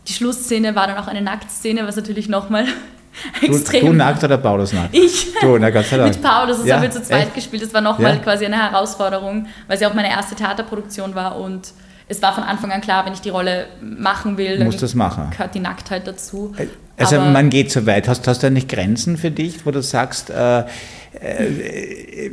die 0.08 0.14
Schlussszene 0.14 0.76
war 0.76 0.88
dann 0.88 0.98
auch 0.98 1.08
eine 1.08 1.22
Nacktszene, 1.22 1.88
was 1.88 1.96
natürlich 1.96 2.28
nochmal 2.30 2.66
extrem... 3.42 3.86
du 3.88 3.94
nackt 3.94 4.24
oder 4.24 4.38
Paulus 4.38 4.74
nackt? 4.74 4.96
Ich. 4.96 5.34
Du, 5.42 5.58
na 5.58 5.70
Gott 5.70 5.86
sei 5.86 5.98
Dank. 5.98 6.14
Mit 6.14 6.22
Paulus, 6.24 6.58
das 6.58 6.66
Ja, 6.68 6.76
haben 6.76 6.84
wir 6.84 6.92
zu 6.92 7.02
zweit 7.02 7.24
echt? 7.28 7.36
gespielt. 7.36 7.64
Das 7.64 7.74
war 7.74 7.82
nochmal 7.82 8.16
Ja. 8.16 8.22
quasi 8.22 8.46
eine 8.46 8.58
Herausforderung, 8.58 9.48
weil 9.68 9.76
es 9.76 9.82
ja 9.82 9.90
auch 9.90 9.94
meine 9.94 10.10
erste 10.10 10.36
Theaterproduktion 10.36 11.16
war 11.16 11.38
und 11.38 11.72
es 12.10 12.22
war 12.22 12.34
von 12.36 12.44
Anfang 12.44 12.72
an 12.72 12.82
klar, 12.82 13.06
wenn 13.06 13.14
ich 13.14 13.22
die 13.22 13.30
Rolle 13.30 13.68
machen 13.82 14.38
will, 14.38 14.58
dann 14.60 14.70
du's 14.70 14.96
machen. 14.96 15.30
gehört 15.32 15.56
die 15.56 15.60
Nacktheit 15.60 16.06
dazu. 16.08 16.54
Also 16.98 17.16
Aber- 17.18 17.30
man 17.32 17.50
geht 17.50 17.72
so 17.72 17.86
weit. 17.86 18.08
Hast, 18.10 18.28
hast 18.28 18.44
du 18.44 18.52
nicht 18.52 18.68
Grenzen 18.68 19.16
für 19.16 19.32
dich, 19.32 19.66
wo 19.66 19.72
du 19.72 19.82
sagst, 19.82 20.30
äh, 20.32 20.60
äh, 20.60 22.32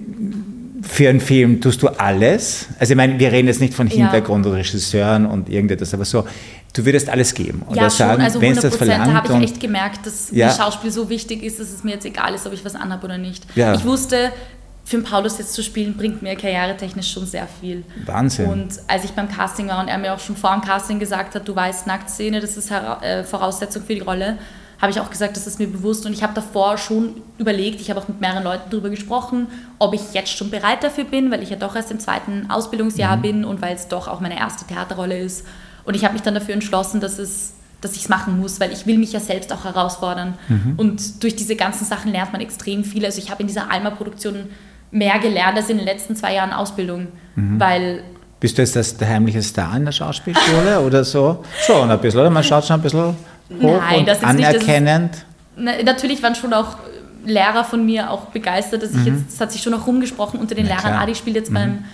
für 0.82 1.08
einen 1.08 1.20
Film 1.20 1.60
tust 1.60 1.82
du 1.82 1.88
alles? 1.88 2.66
Also 2.78 2.92
ich 2.92 2.96
meine, 2.96 3.18
wir 3.18 3.32
reden 3.32 3.48
jetzt 3.48 3.60
nicht 3.60 3.74
von 3.74 3.86
Ja. 3.88 3.94
Hintergrund 3.96 4.46
oder 4.46 4.56
Regisseuren 4.56 5.26
und 5.26 5.48
irgendetwas, 5.48 5.92
aber 5.94 6.04
so, 6.04 6.26
du 6.74 6.84
würdest 6.84 7.08
alles 7.08 7.32
geben. 7.34 7.62
Oder 7.68 7.82
Ja, 7.82 7.90
sagen, 7.90 8.22
also 8.22 8.40
wenn 8.40 8.52
es 8.52 8.58
100 8.58 8.64
das 8.72 8.78
Prozent. 8.78 8.90
Da 8.90 9.04
verlangt. 9.04 9.16
habe 9.18 9.28
ich 9.28 9.34
und- 9.34 9.42
echt 9.44 9.60
gemerkt, 9.60 10.06
dass 10.06 10.30
Ja. 10.32 10.46
mir 10.48 10.52
Schauspiel 10.52 10.90
so 10.90 11.08
wichtig 11.08 11.42
ist, 11.42 11.58
dass 11.60 11.70
es 11.72 11.82
mir 11.84 11.92
jetzt 11.92 12.04
egal 12.06 12.34
ist, 12.34 12.46
ob 12.46 12.52
ich 12.52 12.64
was 12.64 12.74
anhabe 12.74 13.06
oder 13.06 13.18
nicht. 13.18 13.44
Ja. 13.56 13.74
Ich 13.74 13.84
wusste, 13.84 14.30
für 14.86 14.98
den 14.98 15.04
Paulus 15.04 15.36
jetzt 15.38 15.52
zu 15.52 15.64
spielen, 15.64 15.96
bringt 15.96 16.22
mir 16.22 16.36
karrieretechnisch 16.36 17.10
schon 17.12 17.26
sehr 17.26 17.48
viel. 17.60 17.82
Wahnsinn. 18.04 18.46
Und 18.46 18.68
als 18.86 19.04
ich 19.04 19.10
beim 19.10 19.28
Casting 19.28 19.66
war 19.66 19.80
und 19.80 19.88
er 19.88 19.98
mir 19.98 20.14
auch 20.14 20.20
schon 20.20 20.36
vor 20.36 20.52
dem 20.52 20.60
Casting 20.60 21.00
gesagt 21.00 21.34
hat, 21.34 21.46
du 21.46 21.56
weißt, 21.56 21.88
Nacktszene, 21.88 22.38
das 22.38 22.56
ist 22.56 22.70
äh, 22.70 23.24
Voraussetzung 23.24 23.82
für 23.82 23.96
die 23.96 24.00
Rolle, 24.00 24.38
habe 24.80 24.92
ich 24.92 25.00
auch 25.00 25.10
gesagt, 25.10 25.36
das 25.36 25.48
ist 25.48 25.58
mir 25.58 25.66
bewusst 25.66 26.06
und 26.06 26.12
ich 26.12 26.22
habe 26.22 26.34
davor 26.34 26.78
schon 26.78 27.16
überlegt, 27.36 27.80
ich 27.80 27.90
habe 27.90 28.00
auch 28.00 28.06
mit 28.06 28.20
mehreren 28.20 28.44
Leuten 28.44 28.70
darüber 28.70 28.88
gesprochen, 28.88 29.48
ob 29.80 29.92
ich 29.92 30.12
jetzt 30.12 30.30
schon 30.36 30.50
bereit 30.50 30.84
dafür 30.84 31.04
bin, 31.04 31.32
weil 31.32 31.42
ich 31.42 31.50
ja 31.50 31.56
doch 31.56 31.74
erst 31.74 31.90
im 31.90 31.98
zweiten 31.98 32.42
Mhm. 32.42 32.50
Ausbildungsjahr 32.52 33.16
bin 33.16 33.44
und 33.44 33.60
weil 33.62 33.74
es 33.74 33.88
doch 33.88 34.06
auch 34.06 34.20
meine 34.20 34.38
erste 34.38 34.66
Theaterrolle 34.66 35.18
ist. 35.18 35.44
Und 35.84 35.96
ich 35.96 36.04
habe 36.04 36.12
mich 36.12 36.22
dann 36.22 36.34
dafür 36.34 36.54
entschlossen, 36.54 37.00
dass 37.00 37.18
es 37.18 37.54
dass 37.82 37.92
ich 37.94 38.04
es 38.04 38.08
machen 38.08 38.40
muss, 38.40 38.58
weil 38.58 38.72
ich 38.72 38.86
will 38.86 38.96
mich 38.96 39.12
ja 39.12 39.20
selbst 39.20 39.52
auch 39.52 39.64
herausfordern. 39.64 40.34
Mhm. 40.48 40.74
Und 40.78 41.22
durch 41.22 41.36
diese 41.36 41.56
ganzen 41.56 41.84
Sachen 41.84 42.10
lernt 42.10 42.32
man 42.32 42.40
extrem 42.40 42.84
viel. 42.84 43.04
Also 43.04 43.18
ich 43.18 43.30
habe 43.30 43.42
in 43.42 43.48
dieser 43.48 43.70
Alma-Produktion 43.70 44.48
mehr 44.90 45.18
gelernt 45.18 45.56
als 45.56 45.68
in 45.70 45.76
den 45.78 45.86
letzten 45.86 46.16
zwei 46.16 46.34
Jahren 46.34 46.52
Ausbildung, 46.52 47.08
Mhm. 47.34 47.60
weil 47.60 48.02
Bist 48.40 48.56
du 48.58 48.62
jetzt 48.62 48.76
das, 48.76 48.96
der 48.96 49.08
heimliche 49.08 49.42
Star 49.42 49.76
in 49.76 49.84
der 49.84 49.92
Schauspielschule 49.92 50.80
oder 50.86 51.04
so? 51.04 51.44
Schon 51.66 51.90
ein 51.90 51.98
bisschen, 52.00 52.20
oder? 52.20 52.30
Man 52.30 52.44
schaut 52.44 52.64
schon 52.64 52.78
ein 52.78 52.82
bisschen 52.82 53.00
hoch 53.00 53.14
Nein, 53.80 54.00
und 54.00 54.08
das 54.08 54.18
ist 54.22 54.26
nicht, 54.34 54.40
das 54.40 54.54
anerkennend. 54.56 55.24
Na, 55.56 55.72
natürlich 55.84 56.22
waren 56.22 56.34
schon 56.34 56.52
auch 56.52 56.76
Lehrer 57.24 57.64
von 57.64 57.84
mir 57.84 58.10
auch 58.10 58.26
begeistert, 58.26 58.82
dass 58.82 58.92
ich 58.92 59.04
jetzt, 59.04 59.32
es 59.34 59.40
hat 59.40 59.50
sich 59.52 59.62
schon 59.62 59.74
auch 59.74 59.86
rumgesprochen 59.86 60.38
unter 60.38 60.54
den 60.54 60.64
Mhm. 60.64 60.70
Na 60.70 60.76
Lehrern, 60.76 60.90
klar. 60.92 60.96
Mhm. 60.98 61.02
ah, 61.02 61.06
die 61.06 61.14
spielt 61.16 61.36
jetzt 61.36 61.52
beim, 61.52 61.84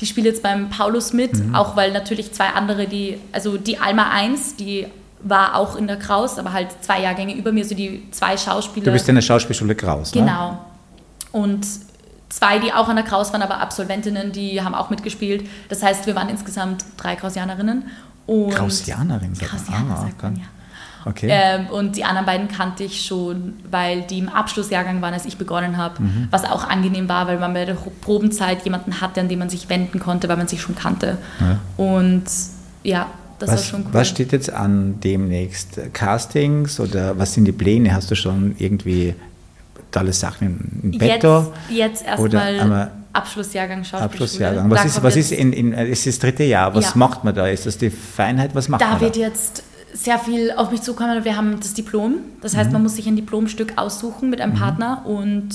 die 0.00 0.06
spielt 0.06 0.26
jetzt 0.26 0.42
beim 0.42 0.68
Paulus 0.70 1.12
mit, 1.12 1.30
auch 1.54 1.76
weil 1.76 1.92
natürlich 1.92 2.32
zwei 2.32 2.48
andere, 2.48 2.86
die, 2.86 3.18
also 3.32 3.56
die 3.56 3.78
Alma 3.78 4.10
1, 4.10 4.56
die 4.56 4.86
war 5.22 5.54
auch 5.56 5.76
in 5.76 5.86
der 5.86 5.96
Kraus, 5.98 6.36
aber 6.38 6.52
halt 6.52 6.68
zwei 6.82 7.00
Jahrgänge 7.00 7.34
über 7.34 7.52
mir, 7.52 7.64
so 7.64 7.74
die 7.76 8.02
zwei 8.10 8.36
Schauspieler. 8.36 8.86
Du 8.86 8.92
bist 8.92 9.08
in 9.08 9.14
der 9.14 9.22
Schauspielschule 9.22 9.74
Kraus, 9.76 10.12
ne? 10.14 10.20
Genau. 10.22 10.58
Und 11.30 11.64
zwei, 12.32 12.58
die 12.58 12.72
auch 12.72 12.88
an 12.88 12.96
der 12.96 13.04
Kraus 13.04 13.32
waren, 13.32 13.42
aber 13.42 13.60
Absolventinnen, 13.60 14.32
die 14.32 14.62
haben 14.62 14.74
auch 14.74 14.90
mitgespielt. 14.90 15.48
Das 15.68 15.82
heißt, 15.82 16.06
wir 16.06 16.14
waren 16.14 16.28
insgesamt 16.28 16.84
drei 16.96 17.14
Krausianerinnen. 17.16 17.84
Und 18.26 18.50
Krausianerin, 18.50 19.34
sagt. 19.34 19.50
Krausianer, 19.50 19.94
Ah, 19.94 20.02
sagt 20.02 20.22
man, 20.22 20.32
okay. 20.32 20.40
ja. 20.42 20.48
Okay. 21.04 21.28
Ähm, 21.30 21.66
und 21.66 21.96
die 21.96 22.04
anderen 22.04 22.26
beiden 22.26 22.46
kannte 22.46 22.84
ich 22.84 23.04
schon, 23.04 23.54
weil 23.68 24.02
die 24.02 24.20
im 24.20 24.28
Abschlussjahrgang 24.28 25.02
waren, 25.02 25.12
als 25.12 25.24
ich 25.24 25.36
begonnen 25.36 25.76
habe. 25.76 26.00
Mhm. 26.00 26.28
Was 26.30 26.44
auch 26.44 26.68
angenehm 26.68 27.08
war, 27.08 27.26
weil 27.26 27.40
man 27.40 27.52
bei 27.54 27.64
der 27.64 27.74
Probenzeit 27.74 28.62
jemanden 28.64 29.00
hatte, 29.00 29.20
an 29.20 29.28
den 29.28 29.40
man 29.40 29.50
sich 29.50 29.68
wenden 29.68 29.98
konnte, 29.98 30.28
weil 30.28 30.36
man 30.36 30.46
sich 30.46 30.62
schon 30.62 30.76
kannte. 30.76 31.18
Und 31.76 32.22
ja, 32.84 33.08
das 33.40 33.48
war 33.48 33.56
was, 33.56 33.66
schon 33.66 33.80
cool. 33.80 33.88
was 33.94 34.08
steht 34.08 34.30
jetzt 34.30 34.52
an 34.52 35.00
demnächst? 35.00 35.80
Castings 35.92 36.78
oder 36.78 37.18
was 37.18 37.34
sind 37.34 37.46
die 37.46 37.52
Pläne? 37.52 37.92
Hast 37.92 38.08
du 38.12 38.14
schon 38.14 38.54
irgendwie 38.58 39.16
tolle 39.92 40.12
Sachen 40.12 40.80
im 40.82 40.92
jetzt, 40.92 41.00
Petto? 41.00 41.52
jetzt 41.68 42.04
Oder 42.18 42.50
erstmal 42.50 42.90
Abschlussjahrgang 43.12 43.78
Schauspielschule. 43.84 44.04
Abschlussjahrgang. 44.04 44.70
Da 44.70 44.76
Was 44.76 44.84
ist, 44.86 44.94
kommt 44.94 45.04
was 45.04 45.16
ist 45.16 45.30
jetzt- 45.30 45.40
in, 45.40 45.52
in, 45.52 45.72
es 45.74 45.98
ist 46.00 46.06
das 46.06 46.18
dritte 46.18 46.44
Jahr. 46.44 46.74
Was 46.74 46.86
Ja. 46.86 46.90
macht 46.96 47.24
man 47.24 47.34
da? 47.34 47.46
Ist 47.46 47.66
das 47.66 47.78
die 47.78 47.90
Feinheit? 47.90 48.54
Was 48.54 48.68
macht 48.68 48.80
Da 48.80 48.90
man 48.92 49.00
wird 49.00 49.16
da? 49.16 49.20
jetzt 49.20 49.62
sehr 49.92 50.18
viel 50.18 50.50
auf 50.56 50.70
mich 50.70 50.80
zukommen. 50.82 51.22
Wir 51.24 51.36
haben 51.36 51.60
das 51.60 51.74
Diplom. 51.74 52.14
Das 52.40 52.54
Mhm. 52.54 52.56
heißt, 52.58 52.72
man 52.72 52.82
muss 52.82 52.96
sich 52.96 53.06
ein 53.06 53.16
Diplomstück 53.16 53.74
aussuchen 53.76 54.30
mit 54.30 54.40
einem 54.40 54.54
Partner 54.54 55.02
und 55.04 55.50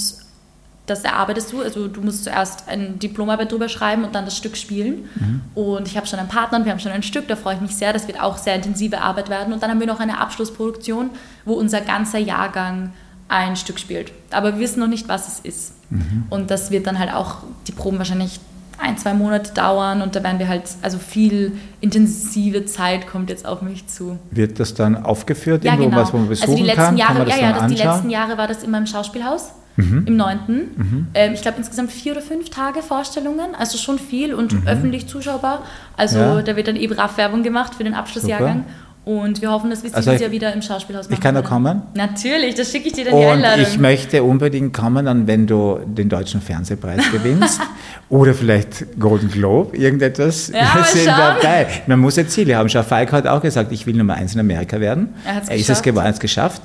das 0.86 1.04
erarbeitest 1.04 1.52
du. 1.52 1.62
Also 1.62 1.88
du 1.88 2.00
musst 2.02 2.24
zuerst 2.24 2.70
eine 2.70 2.92
Diplomarbeit 2.92 3.52
drüber 3.52 3.68
schreiben 3.68 4.06
und 4.06 4.14
dann 4.16 4.24
das 4.26 4.38
Stück 4.38 4.56
spielen. 4.56 5.06
Mhm. 5.16 5.42
Und 5.56 5.88
ich 5.88 5.98
habe 5.98 6.06
schon 6.06 6.20
einen 6.20 6.30
Partner 6.30 6.60
und 6.60 6.66
wir 6.66 6.72
haben 6.72 6.80
schon 6.80 6.92
ein 6.92 7.02
Stück. 7.04 7.28
Da 7.28 7.36
freue 7.36 7.56
ich 7.56 7.62
mich 7.62 7.76
sehr. 7.76 7.92
Das 7.92 8.08
wird 8.08 8.22
auch 8.22 8.38
sehr 8.38 8.54
intensive 8.56 9.02
Arbeit 9.02 9.30
werden. 9.30 9.52
Und 9.52 9.64
dann 9.64 9.72
haben 9.72 9.80
wir 9.80 9.88
noch 9.88 10.00
eine 10.00 10.22
Abschlussproduktion, 10.22 11.10
wo 11.44 11.54
unser 11.56 11.82
ganzer 11.82 12.20
Jahrgang 12.20 12.94
ein 13.30 13.56
Stück 13.56 13.80
spielt. 13.80 14.12
Aber 14.32 14.54
wir 14.54 14.60
wissen 14.60 14.80
noch 14.80 14.88
nicht, 14.88 15.08
was 15.10 15.28
es 15.28 15.40
ist. 15.40 15.74
Mhm. 15.90 16.24
Und 16.30 16.52
das 16.52 16.72
wird 16.72 16.88
dann 16.88 16.98
halt 17.00 17.14
auch 17.14 17.38
die 17.68 17.72
Proben 17.72 17.98
wahrscheinlich 17.98 18.40
ein, 18.80 18.96
zwei 18.98 19.14
Monate 19.16 19.54
dauern 19.54 20.04
und 20.04 20.16
da 20.16 20.22
werden 20.24 20.38
wir 20.38 20.48
halt, 20.48 20.64
also 20.84 21.00
viel 21.00 21.54
intensive 21.82 22.66
Zeit 22.66 23.08
kommt 23.08 23.30
jetzt 23.32 23.46
auf 23.46 23.62
mich 23.64 23.88
zu. 23.88 24.20
Wird 24.30 24.60
das 24.60 24.76
dann 24.76 25.04
aufgeführt, 25.04 25.64
Ja, 25.64 25.72
irgendwo 25.74 25.90
genau. 25.90 26.02
was, 26.04 26.14
wo 26.14 26.18
man 26.18 26.28
besuchen 26.30 26.50
also 26.52 26.62
die 26.62 26.68
letzten 26.68 26.82
kann? 26.84 26.98
Jahre, 26.98 27.26
kann 27.26 27.28
ja, 27.30 27.38
ja, 27.38 27.54
das, 27.54 27.68
die? 27.68 27.74
Mhm. 27.84 27.90
letzten 27.90 28.10
Jahre 28.12 28.38
war 28.38 28.48
das 28.48 28.62
immer 28.64 28.78
im 28.78 28.86
Schauspielhaus, 28.86 29.52
im 29.78 30.16
neunten. 30.18 31.08
Ähm, 31.14 31.34
ich 31.34 31.42
glaube 31.44 31.58
insgesamt 31.60 31.92
vier 31.92 32.14
oder 32.14 32.22
fünf 32.22 32.50
Tage 32.50 32.82
Vorstellungen, 32.82 33.54
also 33.58 33.78
schon 33.78 34.00
viel 34.00 34.34
und 34.34 34.56
öffentlich 34.68 35.08
zuschaubar. 35.08 35.64
Also 35.96 36.18
Mhm. 36.18 36.24
Ja. 36.24 36.42
da 36.44 36.56
wird 36.56 36.68
dann 36.68 36.76
eh 36.76 36.88
brav 36.88 37.18
Werbung 37.18 37.44
gemacht 37.44 37.76
für 37.76 37.84
den 37.84 37.94
Abschlussjahrgang. 37.94 38.66
Und 39.08 39.42
wir 39.42 39.50
hoffen, 39.52 39.70
dass 39.70 39.84
wir 39.84 39.90
es 39.90 39.96
Also 39.96 40.10
dieses 40.12 40.22
Jahr 40.22 40.32
wieder 40.32 40.54
im 40.54 40.62
Schauspielhaus 40.62 41.06
machen. 41.06 41.14
ich 41.14 41.22
kann 41.22 41.34
da 41.34 41.42
kommen? 41.42 41.82
Natürlich, 41.94 42.56
das 42.56 42.70
schicke 42.72 42.88
ich 42.88 42.94
dir 42.94 43.06
dann 43.06 43.14
die 43.18 43.26
Und 43.26 43.32
Einladung. 43.32 43.66
ich 43.66 43.80
möchte 43.80 44.22
unbedingt 44.22 44.74
kommen, 44.74 45.06
dann, 45.06 45.28
wenn 45.28 45.48
du 45.48 45.80
den 45.86 46.10
Deutschen 46.10 46.42
Fernsehpreis 46.42 47.10
gewinnst 47.14 47.62
oder 48.10 48.34
vielleicht 48.34 49.00
Golden 49.00 49.32
Globe, 49.32 49.78
irgendetwas. 49.78 50.50
Ja, 50.50 50.74
mal 50.76 50.84
sind 50.84 51.06
schauen. 51.06 51.36
dabei. 51.42 51.68
Man 51.88 52.00
muss 52.00 52.18
ja 52.18 52.28
Ziele 52.28 52.58
haben. 52.58 52.68
Schau, 52.68 52.84
Falk 52.84 53.14
hat 53.14 53.28
auch 53.28 53.42
gesagt, 53.42 53.72
ich 53.72 53.86
will 53.88 53.96
Nummer 53.96 54.16
eins 54.16 54.34
in 54.34 54.42
Amerika 54.42 54.80
werden. 54.82 55.14
Er 55.26 55.36
hat's 55.36 55.50
ist 55.50 55.70
es 55.70 55.82
geworden, 55.82 56.08
es 56.10 56.20
geschafft. 56.20 56.62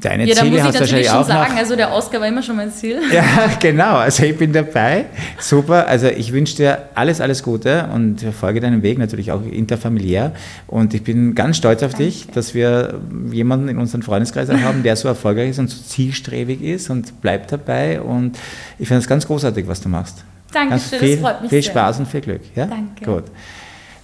Deine 0.00 0.26
ja, 0.26 0.34
da 0.34 0.44
muss 0.44 0.48
Ziele 0.48 0.56
ich 0.56 0.62
hast 0.62 0.74
du 0.74 0.80
natürlich 0.80 0.80
wahrscheinlich 0.80 1.08
schon 1.08 1.18
auch 1.18 1.26
sagen, 1.26 1.52
noch. 1.54 1.58
also 1.60 1.76
der 1.76 1.92
Oscar 1.92 2.20
war 2.20 2.28
immer 2.28 2.42
schon 2.42 2.56
mein 2.56 2.70
Ziel. 2.70 3.00
Ja, 3.12 3.24
genau. 3.60 3.96
Also 3.96 4.24
ich 4.24 4.36
bin 4.36 4.52
dabei. 4.52 5.06
Super. 5.38 5.86
Also 5.86 6.08
ich 6.08 6.32
wünsche 6.32 6.56
dir 6.56 6.88
alles, 6.94 7.20
alles 7.20 7.42
Gute 7.42 7.88
und 7.94 8.20
folge 8.38 8.60
deinem 8.60 8.82
Weg 8.82 8.98
natürlich 8.98 9.32
auch 9.32 9.42
interfamiliär. 9.44 10.32
Und 10.66 10.92
ich 10.92 11.02
bin 11.02 11.34
ganz 11.34 11.56
stolz 11.56 11.82
auf 11.82 11.94
dich, 11.94 12.26
dass 12.28 12.54
wir 12.54 13.00
jemanden 13.32 13.68
in 13.68 13.78
unserem 13.78 14.02
Freundeskreis 14.02 14.50
haben, 14.50 14.82
der 14.82 14.96
so 14.96 15.08
erfolgreich 15.08 15.50
ist 15.50 15.58
und 15.58 15.70
so 15.70 15.82
zielstrebig 15.82 16.62
ist 16.62 16.90
und 16.90 17.20
bleibt 17.22 17.52
dabei. 17.52 18.00
Und 18.00 18.36
ich 18.78 18.88
finde 18.88 19.00
es 19.00 19.08
ganz 19.08 19.26
großartig, 19.26 19.66
was 19.66 19.80
du 19.80 19.88
machst. 19.88 20.24
Dankeschön, 20.52 20.70
ganz 20.70 20.90
das 20.90 21.00
viel, 21.00 21.18
freut 21.18 21.42
mich 21.42 21.50
Viel 21.50 21.62
sehr. 21.62 21.70
Spaß 21.72 21.98
und 22.00 22.08
viel 22.08 22.20
Glück. 22.20 22.42
Ja? 22.54 22.66
Danke. 22.66 23.04
Gut. 23.04 23.24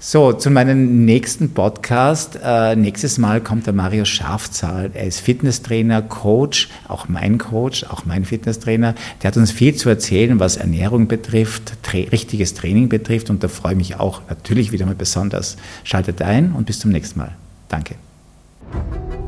So, 0.05 0.33
zu 0.33 0.51
meinem 0.51 1.05
nächsten 1.05 1.55
Podcast. 1.55 2.37
Äh, 2.43 2.75
nächstes 2.75 3.19
Mal 3.19 3.41
kommt 3.41 3.69
der 3.69 3.73
Mario 3.73 4.05
Schafzahl. 4.05 4.91
Er 4.95 5.07
ist 5.07 5.21
Fitnesstrainer, 5.21 6.03
Coach, 6.03 6.71
auch 6.89 7.09
mein 7.09 7.39
Coach, 7.39 7.85
auch 7.85 8.05
mein 8.05 8.25
Fitnesstrainer. 8.25 8.97
Der 9.23 9.29
hat 9.29 9.37
uns 9.37 9.53
viel 9.53 9.77
zu 9.77 9.89
erzählen, 9.89 10.41
was 10.41 10.57
Ernährung 10.57 11.07
betrifft, 11.07 11.75
tra 11.85 11.99
richtiges 11.99 12.55
Training 12.55 12.89
betrifft. 12.89 13.31
Und 13.31 13.45
da 13.45 13.49
freue 13.49 13.75
ich 13.75 13.79
mich 13.79 14.01
auch 14.01 14.23
natürlich 14.29 14.73
wieder 14.73 14.87
mal 14.87 14.97
besonders. 14.97 15.57
Schaltet 15.85 16.21
ein 16.21 16.51
und 16.51 16.67
bis 16.67 16.81
zum 16.81 16.91
nächsten 16.91 17.21
Mal. 17.21 17.37
Danke. 17.69 17.95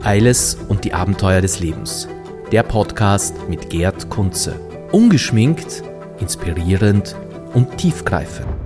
Eiles 0.03 0.59
und 0.67 0.85
die 0.85 0.93
Abenteuer 0.93 1.41
des 1.41 1.61
Lebens. 1.61 2.09
Der 2.51 2.65
Podcast 2.65 3.37
mit 3.49 3.71
Gerd 3.71 4.11
Kunze. 4.11 4.59
Ungeschminkt, 4.91 5.85
inspirierend 6.19 7.15
und 7.55 7.79
tiefgreifend. 7.79 8.64